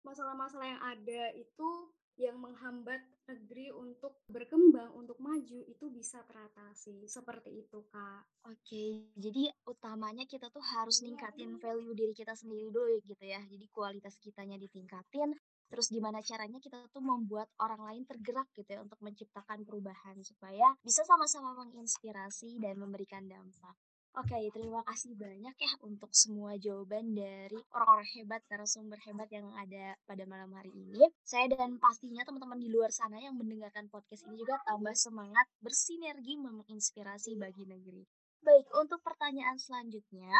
masalah-masalah 0.05 0.67
yang 0.69 0.81
ada 0.86 1.24
itu 1.36 1.69
yang 2.17 2.41
menghambat 2.41 2.98
negeri 3.29 3.69
untuk 3.69 4.25
berkembang, 4.25 4.89
untuk 4.98 5.22
maju 5.22 5.60
itu 5.69 5.86
bisa 5.93 6.25
teratasi. 6.25 7.05
Seperti 7.05 7.62
itu, 7.62 7.86
Kak. 7.93 8.25
Oke, 8.50 9.13
jadi 9.13 9.53
utamanya 9.69 10.25
kita 10.25 10.50
tuh 10.50 10.63
harus 10.65 11.05
ningkatin 11.05 11.62
value 11.62 11.93
diri 11.93 12.17
kita 12.17 12.34
sendiri 12.34 12.74
dulu 12.74 12.98
gitu 13.05 13.22
ya. 13.22 13.38
Jadi 13.46 13.65
kualitas 13.69 14.17
kitanya 14.17 14.57
ditingkatin, 14.57 15.38
terus 15.67 15.91
gimana 15.91 16.24
caranya 16.24 16.59
kita 16.63 16.88
tuh 16.89 17.03
membuat 17.03 17.51
orang 17.59 17.83
lain 17.83 18.03
tergerak 18.07 18.47
gitu 18.55 18.67
ya 18.67 18.79
untuk 18.83 19.00
menciptakan 19.03 19.63
perubahan 19.67 20.17
supaya 20.24 20.75
bisa 20.83 21.03
sama-sama 21.03 21.53
menginspirasi 21.63 22.59
dan 22.63 22.79
memberikan 22.79 23.27
dampak. 23.27 23.75
Oke, 24.17 24.50
terima 24.50 24.81
kasih 24.81 25.13
banyak 25.13 25.53
ya 25.62 25.71
untuk 25.86 26.09
semua 26.09 26.57
jawaban 26.57 27.13
dari 27.13 27.62
orang-orang 27.69 28.09
hebat, 28.17 28.41
narasumber 28.50 28.97
hebat 29.05 29.29
yang 29.29 29.45
ada 29.53 29.93
pada 30.09 30.25
malam 30.25 30.50
hari 30.57 30.74
ini. 30.74 31.05
Saya 31.21 31.45
dan 31.53 31.77
pastinya 31.77 32.25
teman-teman 32.25 32.57
di 32.57 32.65
luar 32.65 32.89
sana 32.89 33.21
yang 33.21 33.38
mendengarkan 33.38 33.86
podcast 33.93 34.25
ini 34.25 34.41
juga 34.41 34.57
tambah 34.65 34.97
semangat 34.97 35.45
bersinergi 35.62 36.33
menginspirasi 36.33 37.38
bagi 37.38 37.69
negeri. 37.69 38.09
Baik, 38.41 38.65
untuk 38.81 39.05
pertanyaan 39.05 39.62
selanjutnya, 39.62 40.33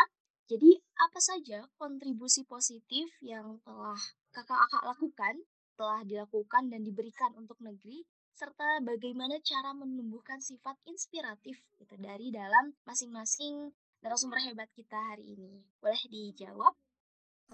jadi 0.50 0.81
apa 0.98 1.19
saja 1.22 1.69
kontribusi 1.77 2.50
positif 2.50 3.05
yang 3.22 3.62
telah 3.62 4.01
kakak-kakak 4.38 4.84
lakukan, 4.86 5.36
telah 5.74 6.01
dilakukan 6.06 6.70
dan 6.70 6.86
diberikan 6.86 7.34
untuk 7.34 7.58
negeri 7.58 8.06
serta 8.38 8.86
bagaimana 8.86 9.41
cara 9.41 9.74
menumbuhkan 9.74 10.38
sifat 10.38 10.77
inspiratif 10.86 11.58
gitu 11.82 11.98
dari 11.98 12.29
dalam 12.29 12.70
masing-masing 12.86 13.74
narasumber 14.06 14.38
hebat 14.46 14.70
kita 14.77 14.98
hari 15.10 15.34
ini. 15.34 15.65
Boleh 15.82 15.98
dijawab? 16.06 16.77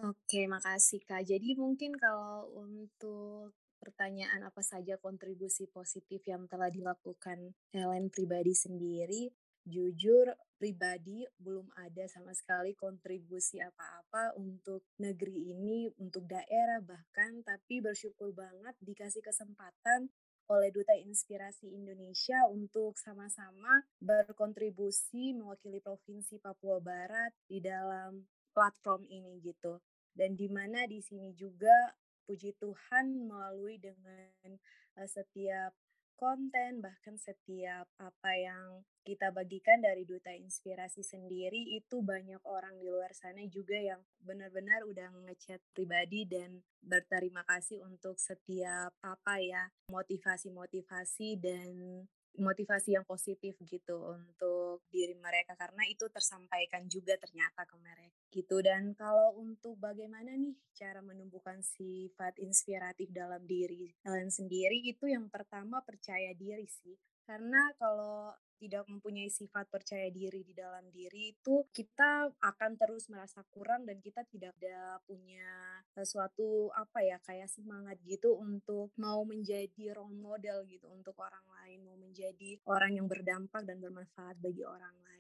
Oke, 0.04 0.44
makasih 0.52 1.00
Kak. 1.08 1.24
Jadi 1.24 1.56
mungkin 1.56 1.96
kalau 1.96 2.52
untuk 2.52 3.56
pertanyaan 3.80 4.44
apa 4.44 4.60
saja 4.60 5.00
kontribusi 5.00 5.72
positif 5.72 6.20
yang 6.28 6.52
telah 6.52 6.68
dilakukan 6.68 7.56
Helen 7.72 8.12
pribadi 8.12 8.52
sendiri, 8.52 9.32
jujur 9.64 10.32
pribadi 10.60 11.28
belum 11.40 11.68
ada 11.76 12.08
sama 12.08 12.32
sekali 12.32 12.72
kontribusi 12.76 13.60
apa-apa 13.60 14.36
untuk 14.40 14.88
negeri 14.96 15.52
ini, 15.52 15.92
untuk 16.00 16.24
daerah 16.28 16.80
bahkan, 16.80 17.44
tapi 17.44 17.84
bersyukur 17.84 18.32
banget 18.32 18.76
dikasih 18.80 19.20
kesempatan 19.20 20.08
oleh 20.52 20.70
Duta 20.72 20.96
Inspirasi 21.00 21.72
Indonesia 21.72 22.48
untuk 22.52 23.00
sama-sama 23.00 23.88
berkontribusi 24.04 25.36
mewakili 25.36 25.80
Provinsi 25.80 26.40
Papua 26.40 26.84
Barat 26.84 27.32
di 27.48 27.64
dalam 27.64 28.28
platform 28.52 29.08
ini 29.08 29.40
gitu. 29.40 29.80
Dan 30.14 30.36
di 30.38 30.52
mana 30.52 30.86
di 30.86 31.00
sini 31.00 31.32
juga 31.34 31.96
puji 32.28 32.56
Tuhan 32.60 33.28
melalui 33.28 33.80
dengan 33.80 34.56
uh, 35.00 35.08
setiap 35.08 35.76
konten 36.16 36.80
bahkan 36.80 37.20
setiap 37.20 37.86
apa 38.00 38.32
yang 38.38 38.82
kita 39.04 39.36
bagikan 39.36 39.84
dari 39.84 40.08
duta 40.08 40.32
inspirasi 40.32 41.04
sendiri 41.04 41.76
itu 41.76 42.00
banyak 42.00 42.40
orang 42.48 42.80
di 42.80 42.88
luar 42.88 43.12
sana 43.12 43.44
juga 43.52 43.76
yang 43.76 44.00
benar-benar 44.24 44.88
udah 44.88 45.12
ngechat 45.28 45.60
pribadi 45.76 46.24
dan 46.24 46.64
berterima 46.80 47.44
kasih 47.44 47.84
untuk 47.84 48.16
setiap 48.16 48.96
apa 49.04 49.44
ya 49.44 49.68
motivasi-motivasi 49.92 51.40
dan 51.44 52.08
motivasi 52.40 52.98
yang 52.98 53.06
positif 53.06 53.54
gitu 53.62 53.98
untuk 54.14 54.82
diri 54.90 55.14
mereka 55.18 55.54
karena 55.54 55.86
itu 55.86 56.10
tersampaikan 56.10 56.90
juga 56.90 57.14
ternyata 57.22 57.66
ke 57.66 57.76
mereka 57.78 58.20
gitu. 58.34 58.58
Dan 58.66 58.98
kalau 58.98 59.38
untuk 59.38 59.78
bagaimana 59.78 60.34
nih 60.34 60.58
cara 60.74 61.00
menumbuhkan 61.06 61.62
sifat 61.62 62.42
inspiratif 62.42 63.14
dalam 63.14 63.46
diri 63.46 63.94
kalian 64.02 64.34
sendiri 64.34 64.82
itu 64.82 65.06
yang 65.06 65.30
pertama 65.30 65.86
percaya 65.86 66.34
diri 66.34 66.66
sih. 66.66 66.98
Karena 67.24 67.72
kalau 67.80 68.36
tidak 68.64 68.88
mempunyai 68.88 69.28
sifat 69.28 69.68
percaya 69.68 70.08
diri 70.08 70.40
di 70.48 70.56
dalam 70.56 70.88
diri 70.88 71.36
itu 71.36 71.68
kita 71.76 72.32
akan 72.40 72.72
terus 72.80 73.12
merasa 73.12 73.44
kurang 73.52 73.84
dan 73.84 74.00
kita 74.00 74.24
tidak 74.32 74.56
ada 74.64 75.04
punya 75.04 75.44
sesuatu 75.92 76.72
apa 76.72 77.04
ya 77.04 77.20
kayak 77.20 77.52
semangat 77.52 78.00
gitu 78.08 78.40
untuk 78.40 78.96
mau 78.96 79.28
menjadi 79.28 79.92
role 79.92 80.16
model 80.16 80.64
gitu 80.72 80.88
untuk 80.88 81.20
orang 81.20 81.44
lain 81.60 81.84
mau 81.84 82.00
menjadi 82.00 82.64
orang 82.64 82.96
yang 82.96 83.08
berdampak 83.12 83.68
dan 83.68 83.84
bermanfaat 83.84 84.40
bagi 84.40 84.64
orang 84.64 84.96
lain 85.04 85.14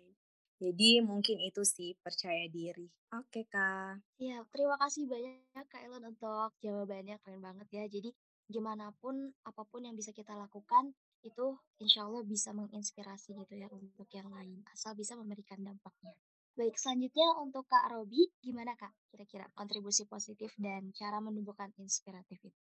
jadi 0.63 1.03
mungkin 1.03 1.43
itu 1.43 1.59
sih 1.67 1.91
percaya 2.00 2.47
diri. 2.47 2.88
Oke 3.12 3.43
kak. 3.51 4.00
Ya 4.15 4.39
terima 4.47 4.79
kasih 4.79 5.03
banyak 5.12 5.67
Kak 5.67 5.81
Elon 5.83 6.07
untuk 6.07 6.55
jawabannya 6.63 7.19
keren 7.19 7.43
banget 7.43 7.67
ya. 7.73 7.83
Jadi 7.91 8.15
gimana 8.47 8.95
pun 8.95 9.35
apa 9.43 9.67
pun 9.67 9.83
yang 9.83 10.00
bisa 10.00 10.15
kita 10.15 10.31
lakukan 10.39 10.95
itu 11.24 11.56
insya 11.80 12.03
Allah 12.03 12.22
bisa 12.27 12.51
menginspirasi 12.51 13.34
gitu 13.39 13.53
ya 13.56 13.72
untuk 13.72 14.08
yang 14.12 14.27
lain, 14.30 14.60
asal 14.75 14.92
bisa 14.94 15.15
memberikan 15.15 15.60
dampaknya. 15.63 16.12
Baik, 16.53 16.77
selanjutnya 16.77 17.34
untuk 17.42 17.65
Kak 17.65 17.89
Robi, 17.89 18.30
gimana 18.44 18.77
Kak 18.77 18.94
kira-kira 19.10 19.50
kontribusi 19.58 20.06
positif 20.06 20.53
dan 20.62 20.94
cara 20.94 21.18
menumbuhkan 21.18 21.74
inspiratif 21.82 22.38
itu? 22.44 22.62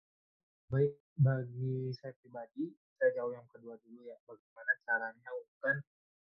Baik, 0.67 0.99
bagi 1.15 1.95
saya 1.95 2.11
pribadi, 2.19 2.75
saya 2.99 3.15
jauh 3.15 3.31
yang 3.31 3.47
kedua 3.47 3.79
dulu 3.79 4.03
ya, 4.03 4.19
bagaimana 4.27 4.71
caranya 4.83 5.29
bukan 5.31 5.75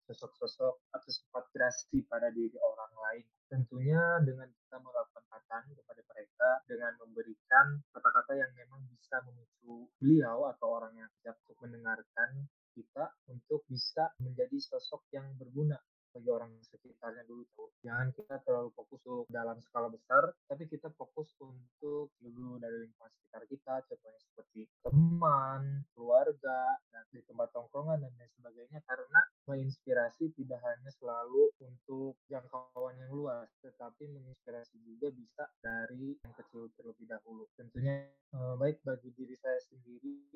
sosok-sosok 0.07 0.75
atau 0.95 1.11
sifat 1.11 1.47
inspirasi 1.57 2.05
pada 2.05 2.29
diri 2.29 2.53
orang 2.61 2.93
lain. 2.93 3.27
Tentunya 3.49 4.21
dengan 4.21 4.45
kita 4.53 4.77
melakukan 4.77 5.25
kata 5.25 5.73
kepada 5.73 6.03
mereka 6.13 6.49
dengan 6.69 6.93
memberikan 7.01 7.67
kata-kata 7.97 8.33
yang 8.37 8.53
memang 8.53 8.85
bisa 8.93 9.25
memicu 9.25 9.89
beliau 9.97 10.53
atau 10.53 10.69
orang 10.77 10.93
yang 11.01 11.11
siap 11.25 11.41
untuk 11.49 11.57
mendengarkan 11.65 12.45
kita 12.77 13.09
untuk 13.33 13.65
bisa 13.73 14.13
menjadi 14.21 14.61
sosok 14.61 15.09
yang 15.17 15.25
berguna 15.41 15.81
bagi 16.17 16.33
orang 16.33 16.53
sekitarnya 16.65 17.29
dulu 17.29 17.45
tuh. 17.53 17.69
Jangan 17.85 18.09
kita 18.17 18.41
terlalu 18.45 18.73
fokus 18.73 19.01
untuk 19.05 19.29
dalam 19.29 19.61
skala 19.61 19.93
besar, 19.93 20.33
tapi 20.49 20.65
kita 20.65 20.89
fokus 20.97 21.29
untuk 21.45 22.09
dulu 22.21 22.57
dari 22.57 22.89
lingkungan 22.89 23.13
sekitar 23.21 23.45
kita, 23.49 23.75
contohnya 23.85 24.21
seperti 24.25 24.65
teman, 24.81 25.85
keluarga, 25.93 26.81
dan 26.89 27.05
di 27.13 27.21
tempat 27.25 27.53
tongkrongan 27.53 28.01
dan 28.01 28.13
lain 28.17 28.33
sebagainya 28.41 28.81
karena 28.89 29.21
menginspirasi 29.47 30.35
tidak 30.35 30.61
hanya 30.63 30.91
selalu 30.99 31.51
untuk 31.63 32.19
jangkauan 32.27 32.99
yang 32.99 33.11
luas, 33.15 33.47
tetapi 33.63 34.11
menginspirasi 34.11 34.77
juga 34.83 35.09
bisa 35.15 35.47
dari 35.63 36.19
yang 36.19 36.35
kecil 36.35 36.67
terlebih 36.75 37.07
dahulu. 37.07 37.47
Tentunya 37.55 38.11
eh, 38.11 38.55
baik 38.59 38.83
bagi 38.83 39.15
diri 39.15 39.39
saya 39.39 39.59
sendiri 39.71 40.27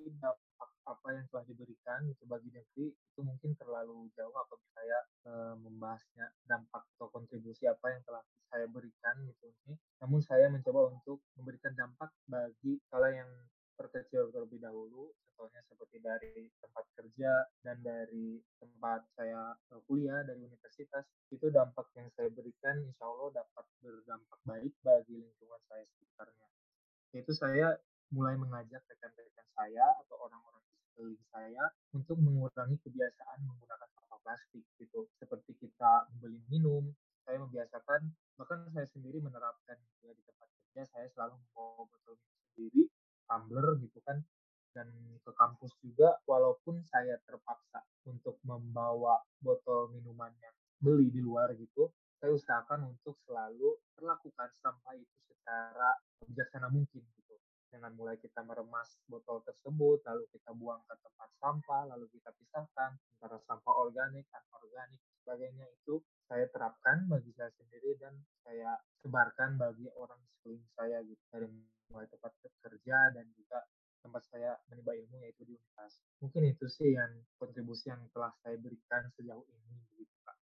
apa 0.90 1.08
yang 1.14 1.24
telah 1.30 1.44
diberikan 1.46 2.00
itu 2.10 2.24
bagi 2.26 2.50
negeri 2.50 2.90
itu 2.90 3.20
mungkin 3.22 3.54
terlalu 3.54 4.10
jauh 4.18 4.34
apabila 4.34 4.70
saya 4.74 4.98
e, 5.22 5.32
membahasnya 5.62 6.26
dampak 6.50 6.82
atau 6.98 7.06
kontribusi 7.14 7.70
apa 7.70 7.94
yang 7.94 8.02
telah 8.02 8.22
saya 8.50 8.66
berikan 8.66 9.14
gitu 9.22 9.46
ini. 9.46 9.78
Namun 10.02 10.18
saya 10.20 10.50
mencoba 10.50 10.90
untuk 10.90 11.22
memberikan 11.38 11.72
dampak 11.78 12.10
bagi 12.26 12.82
skala 12.88 13.14
yang 13.14 13.30
terkecil 13.80 14.28
terlebih 14.28 14.60
dahulu, 14.60 15.08
contohnya 15.32 15.64
seperti 15.64 16.04
dari 16.04 16.52
tempat 16.60 16.84
kerja 17.00 17.32
dan 17.64 17.80
dari 17.80 18.37
tempat 18.60 19.08
saya 19.16 19.56
e, 19.72 19.80
kuliah 19.88 20.20
dari 20.28 20.44
universitas 20.44 21.08
itu 21.32 21.49
dampak 21.49 21.88
yang 21.96 22.12
saya 22.12 22.28
berikan 22.28 22.76
insya 22.84 23.08
Allah 23.08 23.40
dapat 23.40 23.64
berdampak 23.80 24.40
baik 24.44 24.72
bagi 24.84 25.16
lingkungan 25.25 25.60
saya 25.64 25.84
sekitarnya. 25.96 26.49
Itu 27.16 27.32
saya 27.32 27.80
mulai 28.12 28.37
mengajak 28.37 28.84
rekan-rekan 28.84 29.49
saya 29.56 29.87
atau 30.04 30.28
orang-orang 30.28 30.60
sekeliling 30.92 31.25
saya 31.32 31.64
untuk 31.96 32.20
mengurangi 32.20 32.76
kebiasaan 32.84 33.38
menggunakan 33.49 33.88
sampah 33.96 34.20
plastik 34.20 34.64
gitu. 34.76 35.08
Seperti 35.16 35.56
kita 35.56 36.04
membeli 36.12 36.44
minum, 36.52 36.84
saya 37.25 37.40
membiasakan 37.40 38.12
bahkan 38.37 38.60
saya 38.76 38.84
sendiri 38.92 39.25
menerapkan 39.25 39.80
ya 40.04 40.12
di 40.12 40.22
tempat 40.28 40.49
kerja 40.52 40.82
saya 40.92 41.06
selalu 41.16 41.40
membawa 41.49 41.88
botol 41.88 42.16
minum 42.20 42.40
sendiri, 42.52 42.82
tumbler 43.30 43.78
gitu 43.78 44.02
kan 44.02 44.18
dan 44.75 44.90
ke 45.22 45.30
kampus 45.38 45.70
juga 45.78 46.18
walaupun 46.26 46.82
saya 46.90 47.14
terpaksa 47.22 47.87
untuk 48.06 48.42
membawa 48.42 49.22
botol 49.38 49.90
minuman 49.94 50.34
yang 50.42 50.54
beli 50.82 51.14
di 51.14 51.22
luar 51.22 51.54
gitu 51.54 51.90
saya 52.20 52.37
usahakan 52.37 52.92
untuk 52.92 53.16
selalu 53.25 53.80
perlakukan 53.96 54.52
sampah 54.60 54.92
itu 54.92 55.16
secara 55.25 55.96
bijaksana 56.28 56.68
mungkin 56.68 57.00
gitu. 57.00 57.34
Dengan 57.72 57.96
mulai 57.96 58.20
kita 58.20 58.44
meremas 58.44 59.00
botol 59.08 59.40
tersebut, 59.40 60.04
lalu 60.04 60.28
kita 60.28 60.52
buang 60.52 60.84
ke 60.84 60.94
tempat 61.00 61.30
sampah, 61.40 61.82
lalu 61.88 62.12
kita 62.12 62.28
pisahkan 62.37 62.92
antara 63.16 63.40
sampah 63.49 63.72
organik, 63.72 64.28
anorganik, 64.37 65.00
sebagainya 65.22 65.64
itu 65.80 66.04
saya 66.30 66.46
terapkan 66.54 67.10
bagi 67.10 67.34
saya 67.34 67.50
sendiri 67.58 67.99
dan 67.99 68.14
saya 68.46 68.78
sebarkan 69.02 69.58
bagi 69.58 69.90
orang 69.99 70.22
sekeliling 70.38 70.62
saya 70.78 71.02
gitu 71.02 71.22
dari 71.34 71.50
mulai 71.90 72.06
tempat 72.06 72.30
kerja 72.62 73.10
dan 73.10 73.26
juga 73.34 73.66
tempat 74.00 74.22
saya 74.30 74.54
menimba 74.70 74.94
ilmu 74.94 75.18
yaitu 75.26 75.42
di 75.42 75.58
universitas. 75.58 76.70
sih 76.70 76.94
yang 76.94 77.12
kontribusi 77.34 77.90
yang 77.90 78.06
telah 78.14 78.30
saya 78.46 78.54
berikan 78.62 79.10
sejauh 79.18 79.42
ini 79.42 79.75
gitu 79.99 80.14
Kak. 80.22 80.38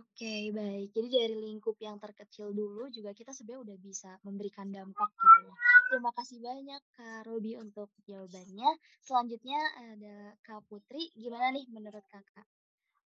Oke, 0.00 0.50
baik. 0.56 0.88
Jadi 0.96 1.08
dari 1.12 1.36
lingkup 1.36 1.76
yang 1.84 2.00
terkecil 2.00 2.56
dulu 2.56 2.88
juga 2.88 3.12
kita 3.12 3.36
sebenarnya 3.36 3.76
udah 3.76 3.78
bisa 3.78 4.10
memberikan 4.24 4.72
dampak 4.72 5.10
gitu 5.20 5.40
ya. 5.52 5.54
Terima 5.92 6.10
kasih 6.16 6.38
banyak 6.40 6.82
Kak 6.96 7.20
Robi 7.28 7.52
untuk 7.60 7.92
jawabannya. 8.08 8.70
Selanjutnya 9.04 9.60
ada 9.92 10.16
Kak 10.40 10.64
Putri, 10.66 11.12
gimana 11.12 11.52
nih 11.52 11.68
menurut 11.70 12.02
Kakak? 12.08 12.48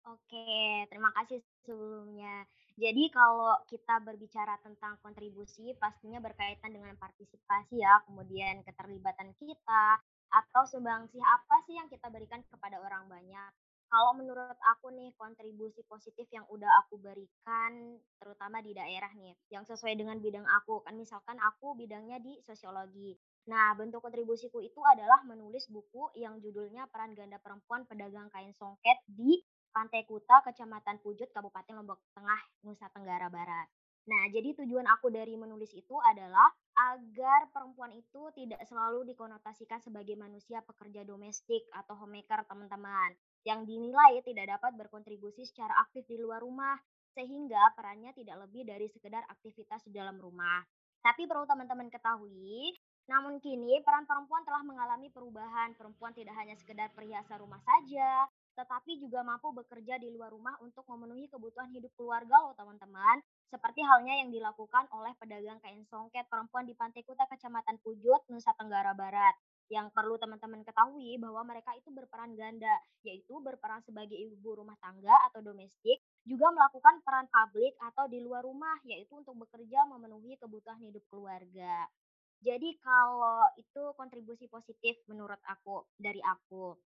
Oke, 0.09 0.89
terima 0.89 1.13
kasih 1.13 1.37
sebelumnya. 1.61 2.41
Jadi 2.81 3.13
kalau 3.13 3.53
kita 3.69 4.01
berbicara 4.01 4.57
tentang 4.65 4.97
kontribusi 5.05 5.77
pastinya 5.77 6.17
berkaitan 6.17 6.73
dengan 6.73 6.97
partisipasi 6.97 7.77
ya, 7.77 8.01
kemudian 8.09 8.65
keterlibatan 8.65 9.37
kita 9.37 9.85
atau 10.33 10.63
sumbangsih 10.65 11.21
apa 11.21 11.61
sih 11.69 11.77
yang 11.77 11.85
kita 11.93 12.09
berikan 12.09 12.41
kepada 12.49 12.81
orang 12.81 13.05
banyak. 13.05 13.51
Kalau 13.89 14.13
menurut 14.17 14.57
aku 14.73 14.93
nih 14.93 15.13
kontribusi 15.17 15.81
positif 15.85 16.25
yang 16.33 16.45
udah 16.49 16.69
aku 16.85 16.97
berikan 17.01 17.97
terutama 18.21 18.61
di 18.65 18.73
daerah 18.73 19.09
nih 19.17 19.33
yang 19.49 19.65
sesuai 19.65 19.97
dengan 19.97 20.21
bidang 20.21 20.45
aku 20.45 20.85
kan 20.85 20.93
misalkan 20.93 21.37
aku 21.41 21.73
bidangnya 21.77 22.21
di 22.21 22.37
sosiologi. 22.45 23.17
Nah, 23.49 23.73
bentuk 23.73 24.05
kontribusiku 24.05 24.61
itu 24.61 24.77
adalah 24.85 25.25
menulis 25.25 25.65
buku 25.73 26.13
yang 26.17 26.37
judulnya 26.37 26.85
Peran 26.93 27.17
Ganda 27.17 27.41
Perempuan 27.41 27.89
Pedagang 27.89 28.29
Kain 28.29 28.53
Songket 28.53 29.01
di 29.09 29.41
Pantai 29.79 30.03
Kuta, 30.03 30.43
Kecamatan 30.43 30.99
Pujut, 30.99 31.31
Kabupaten 31.31 31.71
Lombok 31.71 32.03
Tengah, 32.11 32.67
Nusa 32.67 32.91
Tenggara 32.91 33.31
Barat. 33.31 33.63
Nah, 34.11 34.27
jadi 34.27 34.51
tujuan 34.59 34.83
aku 34.83 35.07
dari 35.07 35.39
menulis 35.39 35.71
itu 35.71 35.95
adalah 36.03 36.51
agar 36.75 37.47
perempuan 37.47 37.95
itu 37.95 38.27
tidak 38.35 38.59
selalu 38.67 39.07
dikonotasikan 39.07 39.79
sebagai 39.79 40.19
manusia 40.19 40.59
pekerja 40.67 41.07
domestik 41.07 41.63
atau 41.71 41.95
homemaker, 41.95 42.43
teman-teman, 42.51 43.15
yang 43.47 43.63
dinilai 43.63 44.19
tidak 44.27 44.59
dapat 44.59 44.75
berkontribusi 44.75 45.47
secara 45.47 45.71
aktif 45.87 46.03
di 46.11 46.19
luar 46.19 46.43
rumah, 46.43 46.75
sehingga 47.15 47.71
perannya 47.71 48.11
tidak 48.11 48.35
lebih 48.35 48.67
dari 48.67 48.91
sekedar 48.91 49.23
aktivitas 49.31 49.87
di 49.87 49.95
dalam 49.95 50.19
rumah. 50.19 50.59
Tapi 50.99 51.23
perlu 51.23 51.47
teman-teman 51.47 51.87
ketahui, 51.87 52.75
namun 53.07 53.39
kini 53.39 53.79
peran 53.87 54.03
perempuan 54.03 54.43
telah 54.43 54.59
mengalami 54.67 55.07
perubahan. 55.07 55.71
Perempuan 55.79 56.11
tidak 56.11 56.35
hanya 56.35 56.59
sekedar 56.59 56.91
perhiasan 56.91 57.39
rumah 57.39 57.63
saja, 57.63 58.27
tetapi 58.57 58.97
juga 59.01 59.21
mampu 59.21 59.51
bekerja 59.51 59.99
di 60.01 60.09
luar 60.13 60.33
rumah 60.33 60.55
untuk 60.61 60.85
memenuhi 60.89 61.29
kebutuhan 61.29 61.69
hidup 61.73 61.91
keluarga 61.97 62.35
loh 62.45 62.53
teman-teman. 62.57 63.21
Seperti 63.49 63.81
halnya 63.81 64.21
yang 64.21 64.29
dilakukan 64.29 64.85
oleh 64.93 65.13
pedagang 65.17 65.57
kain 65.61 65.81
songket 65.89 66.29
perempuan 66.29 66.69
di 66.69 66.77
Pantai 66.77 67.01
Kuta, 67.01 67.25
Kecamatan 67.25 67.81
Pujut, 67.81 68.21
Nusa 68.29 68.53
Tenggara 68.57 68.93
Barat. 68.93 69.33
Yang 69.69 69.93
perlu 69.93 70.17
teman-teman 70.17 70.65
ketahui 70.65 71.21
bahwa 71.21 71.45
mereka 71.45 71.77
itu 71.77 71.93
berperan 71.93 72.33
ganda, 72.33 72.73
yaitu 73.05 73.37
berperan 73.37 73.85
sebagai 73.85 74.17
ibu 74.17 74.57
rumah 74.57 74.77
tangga 74.81 75.13
atau 75.29 75.45
domestik, 75.45 76.01
juga 76.25 76.49
melakukan 76.49 77.05
peran 77.05 77.29
publik 77.29 77.77
atau 77.77 78.09
di 78.09 78.17
luar 78.17 78.41
rumah, 78.41 78.81
yaitu 78.85 79.13
untuk 79.13 79.37
bekerja 79.37 79.85
memenuhi 79.85 80.37
kebutuhan 80.41 80.81
hidup 80.81 81.05
keluarga. 81.13 81.85
Jadi 82.39 82.79
kalau 82.79 83.45
itu 83.59 83.83
kontribusi 83.99 84.47
positif 84.47 84.95
menurut 85.11 85.37
aku 85.43 85.83
dari 85.99 86.23
aku. 86.23 86.88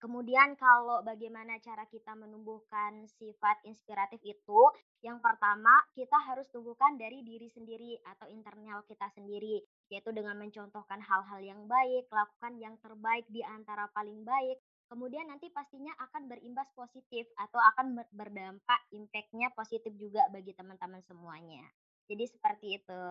Kemudian 0.00 0.56
kalau 0.56 1.04
bagaimana 1.04 1.60
cara 1.60 1.84
kita 1.84 2.16
menumbuhkan 2.16 3.04
sifat 3.20 3.60
inspiratif 3.68 4.16
itu, 4.24 4.60
yang 5.04 5.20
pertama 5.20 5.76
kita 5.92 6.16
harus 6.24 6.48
tumbuhkan 6.48 6.96
dari 6.96 7.20
diri 7.20 7.52
sendiri 7.52 8.00
atau 8.08 8.24
internal 8.32 8.80
kita 8.88 9.12
sendiri, 9.12 9.60
yaitu 9.92 10.08
dengan 10.16 10.40
mencontohkan 10.40 11.04
hal-hal 11.04 11.44
yang 11.44 11.68
baik, 11.68 12.08
lakukan 12.08 12.56
yang 12.56 12.80
terbaik 12.80 13.28
di 13.28 13.44
antara 13.44 13.92
paling 13.92 14.24
baik, 14.24 14.56
kemudian 14.88 15.28
nanti 15.28 15.52
pastinya 15.52 15.92
akan 16.00 16.32
berimbas 16.32 16.72
positif 16.72 17.28
atau 17.36 17.60
akan 17.60 18.00
berdampak 18.16 18.80
impactnya 18.96 19.52
positif 19.52 19.92
juga 20.00 20.24
bagi 20.32 20.56
teman-teman 20.56 21.04
semuanya. 21.04 21.60
Jadi 22.08 22.24
seperti 22.24 22.80
itu. 22.80 23.02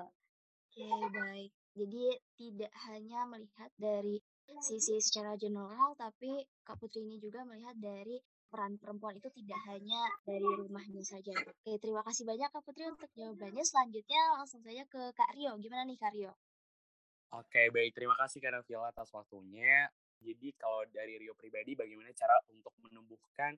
Oke, 0.73 0.89
baik. 1.13 1.53
Jadi 1.77 2.03
tidak 2.33 2.73
hanya 2.89 3.29
melihat 3.29 3.69
dari 3.77 4.17
sisi 4.59 4.97
secara 4.99 5.37
general, 5.37 5.93
tapi 5.95 6.43
Kak 6.65 6.81
Putri 6.81 7.05
ini 7.05 7.21
juga 7.21 7.45
melihat 7.45 7.77
dari 7.77 8.17
peran 8.49 8.81
perempuan 8.81 9.13
itu 9.13 9.29
tidak 9.29 9.61
hanya 9.69 10.09
dari 10.25 10.45
rumahnya 10.45 11.05
saja. 11.05 11.37
Oke, 11.37 11.77
terima 11.77 12.01
kasih 12.01 12.25
banyak 12.25 12.49
Kak 12.49 12.65
Putri 12.65 12.89
untuk 12.89 13.09
jawabannya. 13.13 13.61
Selanjutnya 13.61 14.21
langsung 14.33 14.65
saja 14.65 14.83
ke 14.89 15.13
Kak 15.13 15.37
Rio. 15.37 15.53
Gimana 15.61 15.85
nih 15.85 15.97
Kak 16.01 16.13
Rio? 16.17 16.33
Oke, 17.29 17.69
baik. 17.69 17.93
Terima 17.93 18.17
kasih 18.17 18.41
Kak 18.41 18.65
Viola 18.65 18.89
atas 18.89 19.13
waktunya. 19.13 19.85
Jadi 20.19 20.51
kalau 20.57 20.81
dari 20.89 21.21
Rio 21.21 21.37
pribadi, 21.37 21.77
bagaimana 21.77 22.09
cara 22.17 22.33
untuk 22.49 22.73
menumbuhkan 22.81 23.53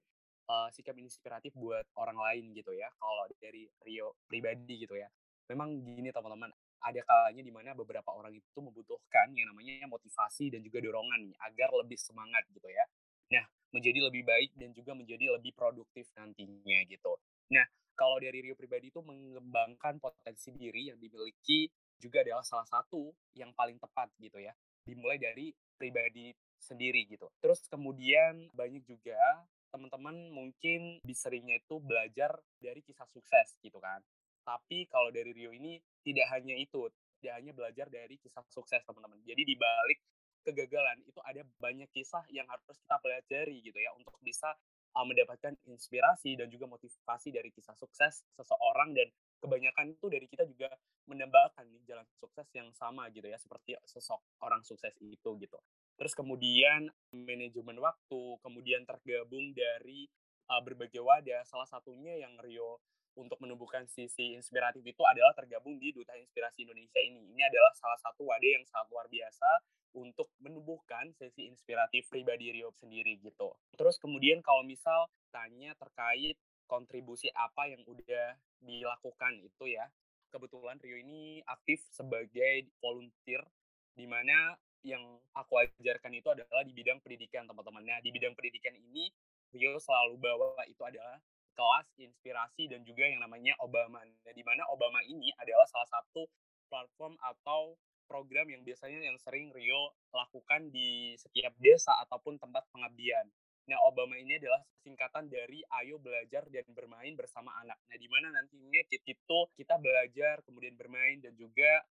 uh, 0.52 0.68
sikap 0.70 0.94
inspiratif 1.00 1.56
buat 1.56 1.88
orang 1.96 2.20
lain 2.20 2.52
gitu 2.52 2.76
ya? 2.76 2.92
Kalau 3.00 3.26
dari 3.40 3.66
Rio 3.88 4.20
pribadi 4.28 4.84
gitu 4.84 5.00
ya. 5.00 5.08
Memang 5.48 5.72
gini 5.88 6.12
teman-teman, 6.12 6.52
ada 6.82 7.02
kalanya 7.06 7.42
di 7.46 7.54
mana 7.54 7.78
beberapa 7.78 8.10
orang 8.14 8.34
itu 8.34 8.60
membutuhkan 8.60 9.32
yang 9.38 9.54
namanya 9.54 9.86
motivasi 9.86 10.50
dan 10.50 10.66
juga 10.66 10.82
dorongan 10.82 11.34
agar 11.46 11.70
lebih 11.82 11.98
semangat 11.98 12.46
gitu 12.50 12.66
ya. 12.68 12.86
Nah, 13.32 13.46
menjadi 13.72 14.00
lebih 14.12 14.28
baik 14.28 14.52
dan 14.60 14.76
juga 14.76 14.92
menjadi 14.92 15.38
lebih 15.40 15.56
produktif 15.56 16.10
nantinya 16.18 16.80
gitu. 16.90 17.16
Nah, 17.54 17.64
kalau 17.96 18.18
dari 18.18 18.44
Rio 18.44 18.58
pribadi 18.58 18.90
itu 18.90 19.00
mengembangkan 19.00 20.02
potensi 20.02 20.52
diri 20.58 20.92
yang 20.92 20.98
dimiliki 20.98 21.70
juga 22.02 22.26
adalah 22.26 22.42
salah 22.42 22.66
satu 22.66 23.14
yang 23.38 23.54
paling 23.54 23.78
tepat 23.78 24.10
gitu 24.18 24.42
ya. 24.42 24.52
Dimulai 24.84 25.22
dari 25.22 25.54
pribadi 25.78 26.34
sendiri 26.58 27.06
gitu. 27.08 27.30
Terus 27.40 27.62
kemudian 27.70 28.50
banyak 28.58 28.84
juga 28.90 29.46
teman-teman 29.72 30.34
mungkin 30.36 31.00
seringnya 31.08 31.62
itu 31.62 31.80
belajar 31.80 32.36
dari 32.60 32.84
kisah 32.84 33.08
sukses 33.08 33.56
gitu 33.64 33.80
kan. 33.80 34.04
Tapi 34.42 34.90
kalau 34.90 35.14
dari 35.14 35.32
Rio 35.32 35.54
ini 35.54 35.78
tidak 36.02 36.28
hanya 36.34 36.58
itu, 36.58 36.90
tidak 37.22 37.34
hanya 37.38 37.52
belajar 37.54 37.88
dari 37.88 38.18
kisah 38.18 38.42
sukses 38.50 38.82
teman-teman. 38.84 39.22
Jadi 39.22 39.42
di 39.46 39.56
balik 39.56 40.02
kegagalan 40.42 40.98
itu 41.06 41.22
ada 41.22 41.46
banyak 41.62 41.90
kisah 41.94 42.26
yang 42.34 42.50
harus 42.50 42.78
kita 42.82 42.98
pelajari 42.98 43.62
gitu 43.62 43.78
ya 43.78 43.94
untuk 43.94 44.18
bisa 44.26 44.50
uh, 44.98 45.06
mendapatkan 45.06 45.54
inspirasi 45.70 46.34
dan 46.34 46.50
juga 46.50 46.66
motivasi 46.66 47.30
dari 47.30 47.54
kisah 47.54 47.78
sukses 47.78 48.26
seseorang 48.34 48.98
dan 48.98 49.08
kebanyakan 49.42 49.94
itu 49.94 50.06
dari 50.10 50.26
kita 50.26 50.46
juga 50.46 50.70
menambahkan 51.10 51.66
nih 51.66 51.82
jalan 51.90 52.06
sukses 52.18 52.46
yang 52.54 52.70
sama 52.74 53.10
gitu 53.10 53.26
ya 53.26 53.38
seperti 53.38 53.78
sosok 53.86 54.22
orang 54.42 54.62
sukses 54.66 54.94
itu 55.02 55.30
gitu. 55.38 55.58
Terus 55.98 56.14
kemudian 56.18 56.90
manajemen 57.14 57.78
waktu, 57.78 58.22
kemudian 58.42 58.86
tergabung 58.86 59.54
dari 59.54 60.10
uh, 60.50 60.62
berbagai 60.62 61.02
wadah. 61.02 61.46
Salah 61.46 61.70
satunya 61.70 62.18
yang 62.18 62.38
Rio 62.42 62.82
untuk 63.16 63.38
menumbuhkan 63.44 63.84
sisi 63.90 64.36
inspiratif 64.38 64.82
itu 64.84 65.04
adalah 65.04 65.36
tergabung 65.36 65.76
di 65.82 65.92
Duta 65.92 66.16
Inspirasi 66.16 66.64
Indonesia 66.64 67.02
ini. 67.04 67.32
Ini 67.36 67.42
adalah 67.48 67.72
salah 67.76 68.00
satu 68.00 68.28
wadah 68.28 68.52
yang 68.60 68.66
sangat 68.68 68.88
luar 68.92 69.08
biasa 69.12 69.50
untuk 69.92 70.32
menumbuhkan 70.40 71.12
sisi 71.20 71.52
inspiratif 71.52 72.08
pribadi 72.08 72.56
Rio 72.56 72.72
sendiri 72.80 73.20
gitu. 73.20 73.52
Terus 73.76 74.00
kemudian 74.00 74.40
kalau 74.40 74.64
misal 74.64 75.12
tanya 75.36 75.76
terkait 75.76 76.40
kontribusi 76.72 77.28
apa 77.36 77.68
yang 77.68 77.84
udah 77.84 78.40
dilakukan 78.64 79.36
itu 79.44 79.76
ya. 79.76 79.92
Kebetulan 80.32 80.80
Rio 80.80 80.96
ini 80.96 81.44
aktif 81.44 81.84
sebagai 81.92 82.72
volunteer 82.80 83.44
di 83.92 84.08
mana 84.08 84.56
yang 84.82 85.04
aku 85.36 85.60
ajarkan 85.60 86.16
itu 86.16 86.32
adalah 86.32 86.64
di 86.64 86.72
bidang 86.72 87.04
pendidikan 87.04 87.44
teman-teman. 87.46 87.84
Nah, 87.84 88.00
di 88.00 88.10
bidang 88.10 88.34
pendidikan 88.34 88.74
ini 88.74 89.12
Rio 89.52 89.76
selalu 89.76 90.16
bawa 90.16 90.64
itu 90.72 90.80
adalah 90.88 91.20
kelas 91.62 91.88
inspirasi 92.02 92.74
dan 92.74 92.82
juga 92.82 93.06
yang 93.06 93.22
namanya 93.22 93.54
Obama. 93.62 94.02
Nah, 94.02 94.34
di 94.34 94.42
mana 94.42 94.66
Obama 94.74 94.98
ini 95.06 95.30
adalah 95.38 95.70
salah 95.70 95.86
satu 95.94 96.26
platform 96.74 97.14
atau 97.22 97.78
program 98.10 98.50
yang 98.50 98.66
biasanya 98.66 99.06
yang 99.06 99.22
sering 99.22 99.54
Rio 99.54 99.94
lakukan 100.10 100.74
di 100.74 101.14
setiap 101.22 101.54
desa 101.62 101.94
ataupun 102.10 102.42
tempat 102.42 102.66
pengabdian. 102.74 103.30
Nah, 103.70 103.78
Obama 103.86 104.18
ini 104.18 104.42
adalah 104.42 104.58
singkatan 104.82 105.30
dari 105.30 105.62
Ayo 105.78 106.02
Belajar 106.02 106.50
dan 106.50 106.66
Bermain 106.74 107.14
Bersama 107.14 107.54
Anak. 107.62 107.78
Nah, 107.94 107.98
di 108.02 108.10
mana 108.10 108.34
nantinya 108.34 108.82
itu 108.90 109.40
kita 109.54 109.78
belajar, 109.78 110.42
kemudian 110.50 110.74
bermain, 110.74 111.22
dan 111.22 111.38
juga 111.38 111.86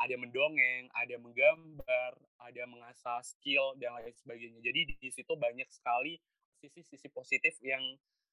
ada 0.00 0.16
mendongeng, 0.16 0.88
ada 0.96 1.20
menggambar, 1.20 2.12
ada 2.40 2.62
mengasah 2.64 3.20
skill, 3.20 3.76
dan 3.76 4.00
lain 4.00 4.16
sebagainya. 4.16 4.64
Jadi 4.64 4.96
di 4.96 5.10
situ 5.12 5.36
banyak 5.36 5.68
sekali 5.68 6.16
sisi-sisi 6.64 7.12
positif 7.12 7.60
yang 7.60 7.84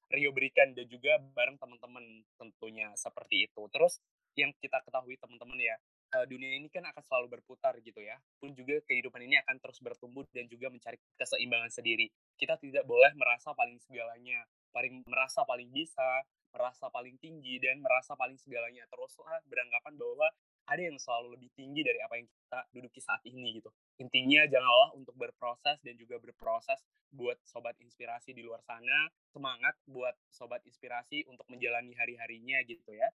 Rio 0.08 0.32
berikan 0.32 0.72
dan 0.72 0.88
juga 0.88 1.20
bareng 1.20 1.60
teman-teman 1.60 2.24
tentunya 2.40 2.88
seperti 2.96 3.44
itu. 3.44 3.62
Terus 3.68 4.00
yang 4.38 4.54
kita 4.56 4.80
ketahui 4.86 5.20
teman-teman 5.20 5.58
ya, 5.60 5.76
dunia 6.24 6.56
ini 6.56 6.72
kan 6.72 6.86
akan 6.88 7.02
selalu 7.04 7.36
berputar 7.36 7.76
gitu 7.84 8.00
ya. 8.00 8.16
Pun 8.40 8.56
juga 8.56 8.80
kehidupan 8.88 9.20
ini 9.20 9.36
akan 9.44 9.60
terus 9.60 9.78
bertumbuh 9.84 10.24
dan 10.32 10.48
juga 10.48 10.72
mencari 10.72 10.96
keseimbangan 11.20 11.68
sendiri. 11.68 12.08
Kita 12.40 12.56
tidak 12.56 12.88
boleh 12.88 13.12
merasa 13.18 13.52
paling 13.52 13.76
segalanya, 13.84 14.46
paling 14.72 15.04
merasa 15.04 15.44
paling 15.44 15.68
bisa, 15.68 16.24
merasa 16.56 16.88
paling 16.88 17.20
tinggi 17.20 17.60
dan 17.60 17.84
merasa 17.84 18.16
paling 18.16 18.40
segalanya. 18.40 18.88
Teruslah 18.88 19.44
beranggapan 19.44 19.92
bahwa 20.00 20.28
ada 20.68 20.82
yang 20.84 21.00
selalu 21.00 21.40
lebih 21.40 21.50
tinggi 21.56 21.80
dari 21.80 21.96
apa 22.04 22.20
yang 22.20 22.28
kita 22.28 22.60
duduki 22.76 23.00
saat 23.00 23.24
ini 23.24 23.56
gitu. 23.56 23.72
Intinya 24.04 24.44
janganlah 24.44 24.92
untuk 24.94 25.16
berproses 25.16 25.80
dan 25.80 25.96
juga 25.96 26.20
berproses 26.20 26.84
buat 27.08 27.40
sobat 27.48 27.74
inspirasi 27.80 28.36
di 28.36 28.44
luar 28.44 28.60
sana. 28.60 29.08
Semangat 29.32 29.74
buat 29.88 30.12
sobat 30.28 30.60
inspirasi 30.68 31.24
untuk 31.24 31.48
menjalani 31.48 31.96
hari-harinya 31.96 32.60
gitu 32.68 32.92
ya. 32.92 33.08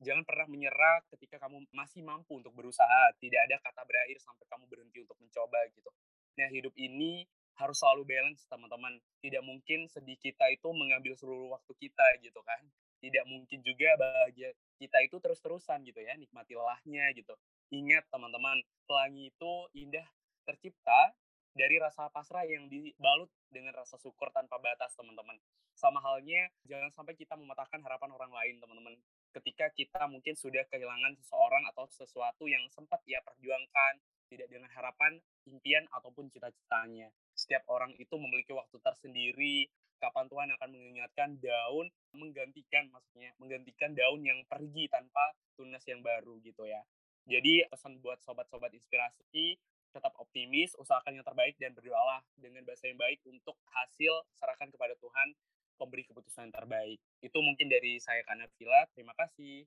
Jangan 0.00 0.24
pernah 0.24 0.48
menyerah 0.48 1.04
ketika 1.12 1.40
kamu 1.40 1.64
masih 1.72 2.04
mampu 2.04 2.36
untuk 2.36 2.52
berusaha. 2.52 3.16
Tidak 3.16 3.40
ada 3.48 3.56
kata 3.64 3.82
berakhir 3.88 4.20
sampai 4.20 4.44
kamu 4.48 4.64
berhenti 4.68 5.00
untuk 5.00 5.16
mencoba 5.20 5.60
gitu. 5.72 5.90
Nah, 6.36 6.48
hidup 6.52 6.72
ini 6.76 7.24
harus 7.60 7.76
selalu 7.80 8.08
balance 8.08 8.44
teman-teman. 8.48 8.96
Tidak 9.20 9.44
mungkin 9.44 9.88
sedih 9.88 10.16
kita 10.20 10.48
itu 10.52 10.68
mengambil 10.72 11.16
seluruh 11.16 11.52
waktu 11.56 11.72
kita 11.76 12.04
gitu 12.24 12.40
kan 12.44 12.64
tidak 13.00 13.24
mungkin 13.26 13.58
juga 13.64 13.96
bahagia 13.96 14.52
kita 14.80 15.04
itu 15.04 15.20
terus-terusan 15.20 15.84
gitu 15.84 16.00
ya, 16.00 16.16
nikmati 16.16 16.56
lelahnya 16.56 17.12
gitu. 17.12 17.36
Ingat 17.68 18.08
teman-teman, 18.08 18.64
pelangi 18.88 19.28
itu 19.28 19.52
indah 19.76 20.08
tercipta 20.48 21.12
dari 21.52 21.76
rasa 21.76 22.08
pasrah 22.08 22.48
yang 22.48 22.72
dibalut 22.72 23.28
dengan 23.52 23.76
rasa 23.76 24.00
syukur 24.00 24.32
tanpa 24.32 24.56
batas 24.56 24.96
teman-teman. 24.96 25.36
Sama 25.76 26.00
halnya, 26.00 26.48
jangan 26.64 26.88
sampai 26.96 27.12
kita 27.14 27.36
mematahkan 27.36 27.84
harapan 27.84 28.10
orang 28.16 28.32
lain 28.32 28.56
teman-teman. 28.56 28.96
Ketika 29.36 29.68
kita 29.76 30.08
mungkin 30.08 30.34
sudah 30.34 30.64
kehilangan 30.72 31.14
seseorang 31.20 31.68
atau 31.70 31.86
sesuatu 31.92 32.48
yang 32.48 32.64
sempat 32.72 33.04
ia 33.06 33.20
perjuangkan, 33.22 34.00
tidak 34.30 34.46
dengan 34.46 34.70
harapan, 34.70 35.18
impian, 35.50 35.84
ataupun 35.90 36.30
cita-citanya. 36.30 37.10
Setiap 37.34 37.66
orang 37.66 37.90
itu 37.98 38.14
memiliki 38.14 38.54
waktu 38.54 38.78
tersendiri, 38.78 39.66
kapan 40.00 40.26
Tuhan 40.26 40.48
akan 40.56 40.68
mengingatkan 40.72 41.36
daun 41.38 41.86
menggantikan 42.16 42.88
maksudnya 42.90 43.30
menggantikan 43.36 43.92
daun 43.92 44.24
yang 44.24 44.40
pergi 44.48 44.88
tanpa 44.88 45.36
tunas 45.54 45.84
yang 45.84 46.00
baru 46.00 46.40
gitu 46.40 46.64
ya. 46.64 46.80
Jadi 47.28 47.68
pesan 47.68 48.00
buat 48.00 48.18
sobat-sobat 48.24 48.72
inspirasi 48.72 49.60
tetap 49.90 50.14
optimis, 50.16 50.72
usahakan 50.78 51.18
yang 51.18 51.26
terbaik 51.26 51.58
dan 51.58 51.74
berdoalah 51.74 52.22
dengan 52.38 52.62
bahasa 52.62 52.86
yang 52.86 52.98
baik 52.98 53.18
untuk 53.26 53.58
hasil 53.74 54.24
serahkan 54.38 54.70
kepada 54.70 54.94
Tuhan 54.96 55.34
pemberi 55.76 56.06
keputusan 56.06 56.54
terbaik. 56.54 57.00
Itu 57.20 57.42
mungkin 57.42 57.66
dari 57.66 57.98
saya 57.98 58.22
Kana 58.22 58.46
Vila. 58.56 58.86
Terima 58.94 59.16
kasih. 59.18 59.66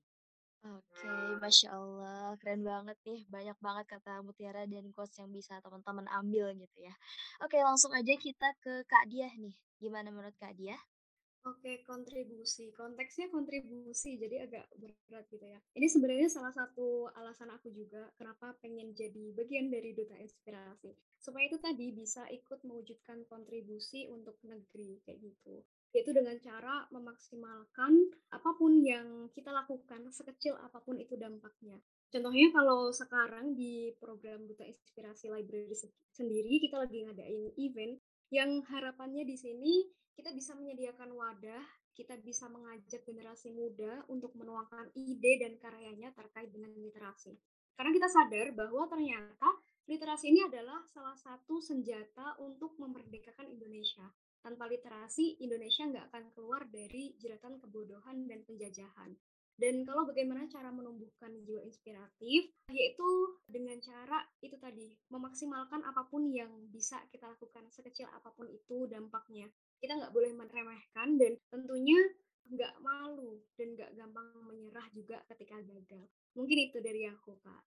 Oke, 0.64 1.12
Masya 1.44 1.76
Allah, 1.76 2.32
keren 2.40 2.64
banget 2.64 2.96
nih. 3.04 3.20
Banyak 3.28 3.58
banget 3.60 3.84
kata 3.84 4.24
mutiara 4.24 4.64
dan 4.64 4.88
quotes 4.96 5.12
yang 5.20 5.28
bisa 5.28 5.60
teman-teman 5.60 6.08
ambil 6.08 6.56
gitu 6.56 6.78
ya. 6.80 6.94
Oke, 7.44 7.60
langsung 7.60 7.92
aja 7.92 8.16
kita 8.16 8.48
ke 8.64 8.80
Kak 8.88 9.04
Diah 9.12 9.28
nih. 9.36 9.52
Gimana 9.76 10.08
menurut 10.08 10.32
Kak 10.40 10.56
Diah? 10.56 10.80
Oke, 11.44 11.84
kontribusi. 11.84 12.72
Konteksnya 12.72 13.28
kontribusi, 13.28 14.16
jadi 14.16 14.48
agak 14.48 14.64
berat 14.80 15.28
gitu 15.28 15.44
ya. 15.44 15.60
Ini 15.76 15.84
sebenarnya 15.92 16.32
salah 16.32 16.56
satu 16.56 17.12
alasan 17.12 17.52
aku 17.52 17.68
juga 17.68 18.08
kenapa 18.16 18.56
pengen 18.64 18.96
jadi 18.96 19.36
bagian 19.36 19.68
dari 19.68 19.92
Duta 19.92 20.16
Inspirasi. 20.16 20.96
Supaya 21.20 21.44
itu 21.44 21.60
tadi 21.60 21.92
bisa 21.92 22.24
ikut 22.32 22.64
mewujudkan 22.64 23.28
kontribusi 23.28 24.08
untuk 24.08 24.40
negeri, 24.48 25.04
kayak 25.04 25.20
gitu 25.20 25.60
yaitu 25.94 26.10
dengan 26.10 26.34
cara 26.42 26.90
memaksimalkan 26.90 27.92
apa 28.34 28.50
pun 28.58 28.82
yang 28.82 29.30
kita 29.30 29.54
lakukan 29.54 30.10
sekecil 30.10 30.58
apa 30.58 30.82
pun 30.82 30.98
itu 30.98 31.14
dampaknya. 31.14 31.78
Contohnya 32.10 32.50
kalau 32.50 32.90
sekarang 32.90 33.54
di 33.54 33.94
program 34.02 34.42
Duta 34.44 34.66
Inspirasi 34.66 35.30
Library 35.30 35.70
sendiri 36.10 36.58
kita 36.58 36.82
lagi 36.82 37.06
ngadain 37.06 37.54
event 37.56 37.94
yang 38.34 38.58
harapannya 38.66 39.22
di 39.22 39.38
sini 39.38 39.86
kita 40.14 40.30
bisa 40.30 40.54
menyediakan 40.54 41.10
wadah, 41.14 41.62
kita 41.94 42.18
bisa 42.22 42.46
mengajak 42.50 43.02
generasi 43.06 43.50
muda 43.54 44.02
untuk 44.10 44.34
menuangkan 44.34 44.94
ide 44.94 45.42
dan 45.42 45.58
karyanya 45.58 46.10
terkait 46.14 46.50
dengan 46.50 46.70
literasi. 46.74 47.34
Karena 47.74 47.90
kita 47.90 48.06
sadar 48.10 48.54
bahwa 48.54 48.86
ternyata 48.86 49.50
literasi 49.90 50.30
ini 50.30 50.46
adalah 50.46 50.86
salah 50.90 51.18
satu 51.18 51.58
senjata 51.58 52.38
untuk 52.38 52.78
memerdekakan 52.78 53.50
Indonesia. 53.50 54.06
Tanpa 54.44 54.68
literasi, 54.68 55.40
Indonesia 55.40 55.88
nggak 55.88 56.12
akan 56.12 56.24
keluar 56.36 56.68
dari 56.68 57.16
jeratan 57.16 57.56
kebodohan 57.64 58.28
dan 58.28 58.44
penjajahan. 58.44 59.16
Dan 59.56 59.88
kalau 59.88 60.04
bagaimana 60.04 60.44
cara 60.50 60.68
menumbuhkan 60.68 61.32
jiwa 61.46 61.64
inspiratif, 61.64 62.52
yaitu 62.68 63.08
dengan 63.48 63.80
cara 63.80 64.20
itu 64.44 64.60
tadi, 64.60 64.92
memaksimalkan 65.08 65.80
apa 65.86 66.04
pun 66.10 66.28
yang 66.28 66.50
bisa 66.68 67.00
kita 67.08 67.30
lakukan, 67.30 67.64
sekecil 67.72 68.04
apa 68.12 68.34
pun 68.36 68.50
itu 68.52 68.84
dampaknya. 68.84 69.48
Kita 69.80 69.96
nggak 69.96 70.12
boleh 70.12 70.36
meremehkan 70.36 71.16
dan 71.16 71.40
tentunya 71.48 71.96
nggak 72.44 72.84
malu 72.84 73.40
dan 73.56 73.72
nggak 73.72 73.96
gampang 73.96 74.28
menyerah 74.44 74.84
juga 74.92 75.24
ketika 75.32 75.56
gagal. 75.64 76.04
Mungkin 76.36 76.58
itu 76.68 76.84
dari 76.84 77.08
aku, 77.08 77.38
Kak. 77.40 77.62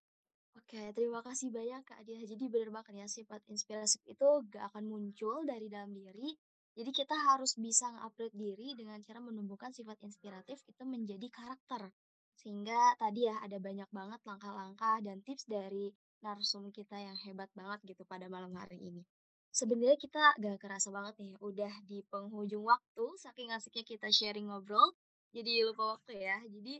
Oke, 0.58 0.90
terima 0.92 1.22
kasih 1.22 1.54
banyak 1.54 1.86
Kak 1.86 2.02
Dia. 2.04 2.20
Jadi 2.26 2.50
benar 2.50 2.70
banget 2.74 3.06
ya, 3.06 3.08
sifat 3.08 3.46
inspiratif 3.46 4.02
itu 4.10 4.28
gak 4.50 4.74
akan 4.74 4.90
muncul 4.90 5.46
dari 5.46 5.70
dalam 5.70 5.94
diri, 5.94 6.34
jadi 6.78 6.94
kita 6.94 7.18
harus 7.18 7.58
bisa 7.58 7.90
nge-upgrade 7.90 8.38
diri 8.38 8.78
dengan 8.78 9.02
cara 9.02 9.18
menumbuhkan 9.18 9.74
sifat 9.74 9.98
inspiratif 10.06 10.62
itu 10.70 10.84
menjadi 10.86 11.26
karakter. 11.34 11.90
Sehingga 12.38 12.94
tadi 13.02 13.26
ya 13.26 13.34
ada 13.42 13.58
banyak 13.58 13.90
banget 13.90 14.22
langkah-langkah 14.22 15.02
dan 15.02 15.26
tips 15.26 15.50
dari 15.50 15.90
narsum 16.22 16.70
kita 16.70 16.94
yang 17.02 17.18
hebat 17.26 17.50
banget 17.58 17.82
gitu 17.82 18.06
pada 18.06 18.30
malam 18.30 18.54
hari 18.54 18.78
ini. 18.78 19.02
Sebenarnya 19.50 19.98
kita 19.98 20.38
gak 20.38 20.62
kerasa 20.62 20.94
banget 20.94 21.18
nih 21.18 21.34
udah 21.42 21.74
di 21.90 22.06
penghujung 22.13 22.62
waktu 22.70 23.06
saking 23.26 23.50
asiknya 23.58 23.82
kita 23.82 24.13
sharing 24.13 24.46
ngobrol. 24.46 24.94
Jadi 25.34 25.66
lupa 25.66 25.98
waktu 25.98 26.30
ya. 26.30 26.38
Jadi 26.46 26.78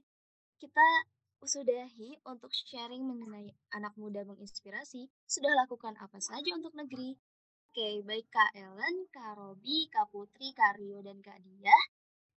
kita 0.62 0.86
sudahi 1.42 2.22
untuk 2.30 2.54
sharing 2.54 3.02
mengenai 3.02 3.50
anak 3.74 3.98
muda 3.98 4.22
menginspirasi 4.30 5.10
sudah 5.26 5.58
lakukan 5.58 5.98
apa 5.98 6.22
saja 6.22 6.54
untuk 6.54 6.78
negeri 6.78 7.18
Oke, 7.78 8.02
baik 8.10 8.34
Kak 8.34 8.58
Ellen, 8.58 9.06
Kak 9.14 9.38
Robi, 9.38 9.86
Kak 9.94 10.10
Putri, 10.10 10.50
Kak 10.50 10.82
Rio, 10.82 10.98
dan 11.06 11.22
Kak 11.22 11.38
Dia. 11.46 11.78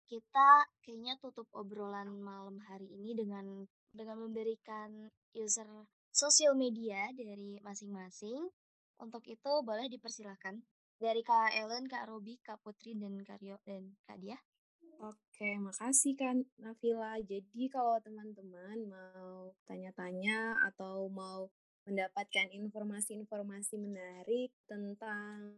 Kita 0.04 0.68
kayaknya 0.84 1.16
tutup 1.16 1.48
obrolan 1.56 2.12
malam 2.20 2.60
hari 2.68 2.84
ini 2.84 3.16
dengan 3.16 3.64
dengan 3.88 4.20
memberikan 4.20 5.08
user 5.32 5.64
sosial 6.12 6.52
media 6.60 7.08
dari 7.16 7.56
masing-masing. 7.64 8.52
Untuk 9.00 9.24
itu 9.32 9.64
boleh 9.64 9.88
dipersilahkan 9.88 10.60
dari 11.00 11.24
Kak 11.24 11.56
Ellen, 11.56 11.88
Kak 11.88 12.12
Robi, 12.12 12.36
Kak 12.44 12.60
Putri, 12.60 13.00
dan 13.00 13.24
Kak 13.24 13.40
Rio, 13.40 13.56
dan 13.64 13.96
Kak 14.04 14.20
Dia. 14.20 14.36
Oke, 15.00 15.56
makasih 15.56 16.20
kan 16.20 16.44
Nafila. 16.60 17.16
Jadi 17.24 17.72
kalau 17.72 17.96
teman-teman 18.04 18.92
mau 18.92 19.56
tanya-tanya 19.64 20.60
atau 20.68 21.08
mau 21.08 21.48
mendapatkan 21.88 22.48
informasi-informasi 22.52 23.80
menarik 23.80 24.52
tentang 24.68 25.56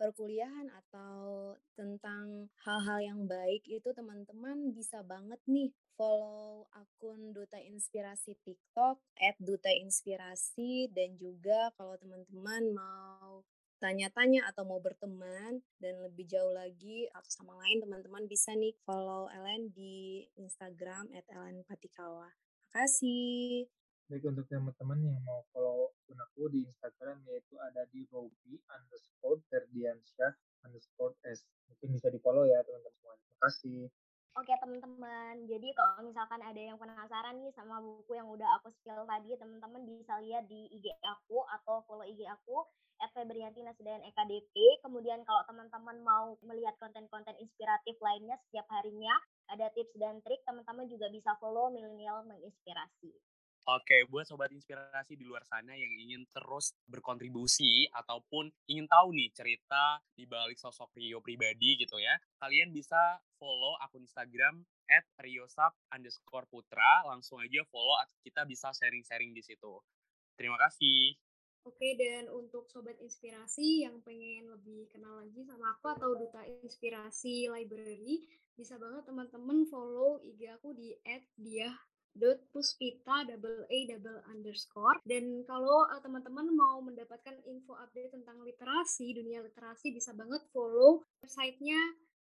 perkuliahan 0.00 0.72
atau 0.72 1.54
tentang 1.76 2.48
hal-hal 2.64 2.98
yang 3.04 3.20
baik 3.28 3.62
itu 3.68 3.92
teman-teman 3.92 4.72
bisa 4.72 5.04
banget 5.04 5.38
nih 5.44 5.70
follow 5.94 6.64
akun 6.72 7.36
Duta 7.36 7.60
Inspirasi 7.60 8.34
TikTok 8.40 8.98
@dutainspirasi 9.44 10.88
dan 10.96 11.20
juga 11.20 11.68
kalau 11.76 12.00
teman-teman 12.00 12.72
mau 12.72 13.44
tanya-tanya 13.80 14.44
atau 14.52 14.68
mau 14.68 14.80
berteman 14.80 15.64
dan 15.80 15.94
lebih 16.04 16.28
jauh 16.28 16.52
lagi 16.52 17.08
atau 17.16 17.30
sama 17.32 17.56
lain 17.64 17.80
teman-teman 17.80 18.28
bisa 18.28 18.52
nih 18.52 18.76
follow 18.84 19.28
Ellen 19.32 19.72
di 19.72 20.28
Instagram 20.36 21.08
@ellenpatikawa. 21.12 22.28
Makasih. 22.70 23.79
Baik 24.10 24.26
untuk 24.26 24.42
teman-teman 24.50 24.98
yang 25.06 25.22
mau 25.22 25.38
follow 25.54 25.94
akun 26.02 26.18
aku 26.18 26.50
di 26.50 26.66
Instagram 26.66 27.22
yaitu 27.30 27.54
ada 27.62 27.86
di 27.94 28.02
Robi 28.10 28.58
underscore 28.66 29.38
Ferdiansyah 29.46 30.34
underscore 30.66 31.14
S. 31.30 31.46
Mungkin 31.70 31.94
bisa 31.94 32.10
di 32.10 32.18
follow 32.18 32.42
ya 32.42 32.58
teman-teman. 32.66 33.14
Terima 33.22 33.38
kasih. 33.46 33.86
Oke 34.34 34.50
teman-teman, 34.58 35.46
jadi 35.46 35.70
kalau 35.78 36.10
misalkan 36.10 36.42
ada 36.42 36.58
yang 36.58 36.74
penasaran 36.74 37.38
nih 37.38 37.54
sama 37.54 37.78
buku 37.78 38.18
yang 38.18 38.26
udah 38.26 38.58
aku 38.58 38.74
spill 38.82 39.06
tadi, 39.06 39.30
teman-teman 39.38 39.86
bisa 39.86 40.18
lihat 40.18 40.42
di 40.50 40.66
IG 40.74 40.90
aku 41.06 41.46
atau 41.46 41.86
follow 41.86 42.02
IG 42.02 42.26
aku 42.26 42.66
at 42.98 43.14
Febrianti 43.14 43.62
Nasudayan 43.62 44.02
EKDP. 44.10 44.82
Kemudian 44.82 45.22
kalau 45.22 45.46
teman-teman 45.46 46.02
mau 46.02 46.34
melihat 46.42 46.74
konten-konten 46.82 47.38
inspiratif 47.38 47.94
lainnya 48.02 48.34
setiap 48.50 48.66
harinya, 48.74 49.14
ada 49.54 49.70
tips 49.70 49.94
dan 50.02 50.18
trik, 50.26 50.42
teman-teman 50.42 50.90
juga 50.90 51.06
bisa 51.14 51.30
follow 51.38 51.70
Milenial 51.70 52.26
Menginspirasi. 52.26 53.29
Oke, 53.70 54.02
buat 54.10 54.26
sobat 54.26 54.50
inspirasi 54.50 55.14
di 55.14 55.22
luar 55.22 55.46
sana 55.46 55.78
yang 55.78 55.94
ingin 55.94 56.26
terus 56.34 56.74
berkontribusi 56.90 57.86
ataupun 57.94 58.50
ingin 58.66 58.90
tahu 58.90 59.14
nih 59.14 59.30
cerita 59.30 60.02
di 60.10 60.26
balik 60.26 60.58
sosok 60.58 60.90
Rio 60.98 61.22
pribadi 61.22 61.78
gitu 61.78 61.94
ya, 62.02 62.18
kalian 62.42 62.74
bisa 62.74 63.22
follow 63.38 63.78
akun 63.78 64.02
Instagram 64.02 64.66
at 64.90 65.06
riosap 65.22 65.70
underscore 65.94 66.50
putra. 66.50 67.06
Langsung 67.06 67.38
aja 67.38 67.62
follow 67.70 67.94
kita 68.26 68.42
bisa 68.42 68.74
sharing-sharing 68.74 69.30
di 69.30 69.42
situ. 69.46 69.78
Terima 70.34 70.58
kasih. 70.58 71.14
Oke, 71.62 71.94
dan 71.94 72.26
untuk 72.26 72.66
sobat 72.66 72.98
inspirasi 72.98 73.86
yang 73.86 74.02
pengen 74.02 74.50
lebih 74.50 74.90
kenal 74.90 75.22
lagi 75.22 75.46
sama 75.46 75.78
aku 75.78 75.94
atau 75.94 76.18
duta 76.18 76.42
inspirasi 76.42 77.46
library, 77.46 78.26
bisa 78.58 78.74
banget 78.82 79.06
teman-teman 79.06 79.62
follow 79.70 80.18
IG 80.26 80.58
aku 80.58 80.74
di 80.74 80.98
@dia 81.38 81.70
dot 82.16 82.38
puspita 82.50 83.22
double 83.26 83.66
a 83.70 83.78
double 83.86 84.20
underscore 84.30 84.98
dan 85.06 85.46
kalau 85.46 85.86
uh, 85.90 86.00
teman-teman 86.02 86.50
mau 86.54 86.82
mendapatkan 86.82 87.38
info 87.46 87.78
update 87.78 88.14
tentang 88.14 88.42
literasi 88.42 89.14
dunia 89.14 89.40
literasi 89.42 89.94
bisa 89.94 90.10
banget 90.14 90.42
follow 90.50 91.06
websitenya 91.22 91.78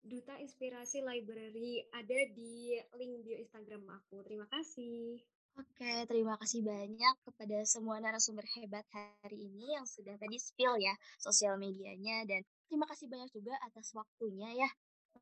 Duta 0.05 0.37
Inspirasi 0.37 1.01
Library 1.01 1.81
ada 1.97 2.19
di 2.37 2.77
link 3.01 3.25
bio 3.25 3.41
Instagram 3.41 3.89
aku. 3.89 4.21
Terima 4.21 4.45
kasih. 4.53 5.17
Oke, 5.57 6.05
terima 6.11 6.37
kasih 6.37 6.61
banyak 6.61 7.15
kepada 7.25 7.65
semua 7.65 8.03
narasumber 8.05 8.45
hebat 8.59 8.85
hari 8.93 9.49
ini 9.49 9.73
yang 9.73 9.89
sudah 9.89 10.19
tadi 10.21 10.37
spill 10.37 10.77
ya 10.77 10.93
sosial 11.17 11.57
medianya 11.57 12.27
dan 12.29 12.45
terima 12.69 12.85
kasih 12.91 13.07
banyak 13.09 13.31
juga 13.33 13.55
atas 13.65 13.97
waktunya 13.97 14.67
ya 14.67 14.69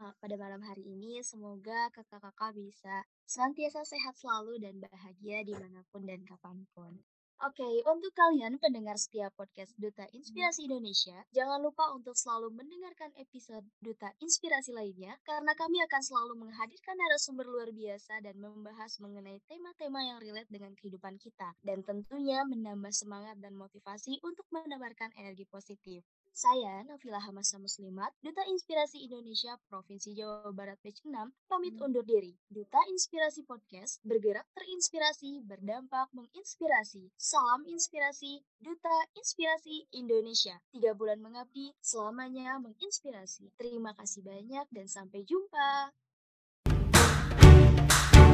uh, 0.03 0.11
pada 0.19 0.35
malam 0.35 0.65
hari 0.67 0.83
ini. 0.83 1.23
Semoga 1.23 1.93
kakak-kakak 1.95 2.59
bisa 2.59 3.07
senantiasa 3.27 3.87
sehat 3.87 4.15
selalu 4.19 4.59
dan 4.63 4.79
bahagia 4.83 5.43
di 5.47 5.55
mana 5.57 5.83
pun 5.91 6.07
dan 6.07 6.23
kapan 6.27 6.67
pun. 6.75 7.03
Oke, 7.43 7.67
untuk 7.91 8.15
kalian 8.15 8.63
pendengar 8.63 8.95
setiap 8.95 9.35
podcast 9.35 9.75
Duta 9.75 10.07
Inspirasi 10.15 10.71
Indonesia, 10.71 11.27
jangan 11.35 11.59
lupa 11.59 11.91
untuk 11.91 12.15
selalu 12.15 12.55
mendengarkan 12.55 13.11
episode 13.19 13.67
Duta 13.83 14.15
Inspirasi 14.23 14.71
lainnya, 14.71 15.19
karena 15.27 15.51
kami 15.59 15.83
akan 15.83 16.03
selalu 16.07 16.39
menghadirkan 16.39 16.95
narasumber 16.95 17.51
luar 17.51 17.75
biasa 17.75 18.23
dan 18.23 18.39
membahas 18.39 18.95
mengenai 19.03 19.43
tema-tema 19.51 20.07
yang 20.07 20.23
relate 20.23 20.47
dengan 20.55 20.71
kehidupan 20.79 21.19
kita, 21.19 21.51
dan 21.67 21.83
tentunya 21.83 22.47
menambah 22.47 22.95
semangat 22.95 23.35
dan 23.43 23.59
motivasi 23.59 24.23
untuk 24.23 24.47
menebarkan 24.55 25.11
energi 25.19 25.43
positif. 25.51 26.07
Saya, 26.33 26.81
Nafila 26.89 27.21
Hamasa 27.21 27.61
Muslimat, 27.61 28.09
Duta 28.25 28.41
Inspirasi 28.49 29.05
Indonesia 29.05 29.53
Provinsi 29.69 30.17
Jawa 30.17 30.49
Barat 30.57 30.81
Batch 30.81 31.05
6, 31.05 31.13
pamit 31.45 31.77
undur 31.77 32.01
diri. 32.09 32.33
Duta 32.49 32.81
Inspirasi 32.89 33.45
Podcast, 33.45 34.01
bergerak 34.01 34.49
terinspirasi, 34.57 35.45
berdampak 35.45 36.09
menginspirasi. 36.17 37.13
Salam 37.21 37.69
inspirasi, 37.69 38.41
Duta 38.57 38.97
Inspirasi 39.13 39.93
Indonesia. 39.93 40.57
Tiga 40.73 40.97
bulan 40.97 41.21
mengabdi, 41.21 41.77
selamanya 41.85 42.57
menginspirasi. 42.65 43.53
Terima 43.61 43.93
kasih 43.93 44.25
banyak 44.25 44.65
dan 44.73 44.89
sampai 44.89 45.29
jumpa. 45.29 45.93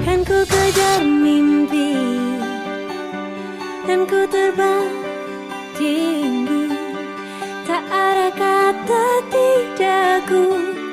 Kan 0.07 0.23
ku 0.23 0.39
kejar 0.47 1.03
mimpi 1.03 1.99
Dan 3.91 4.07
ku 4.07 4.23
kata 8.69 9.09
tidakku 9.33 10.45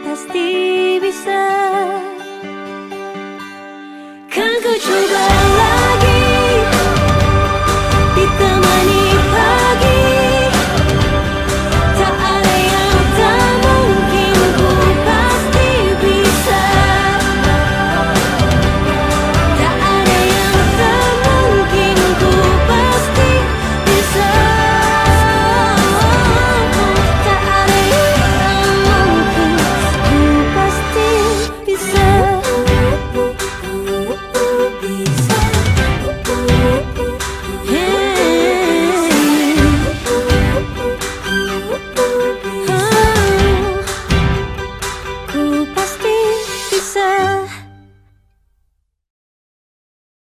pasti 0.07 0.47
bisa 1.03 1.54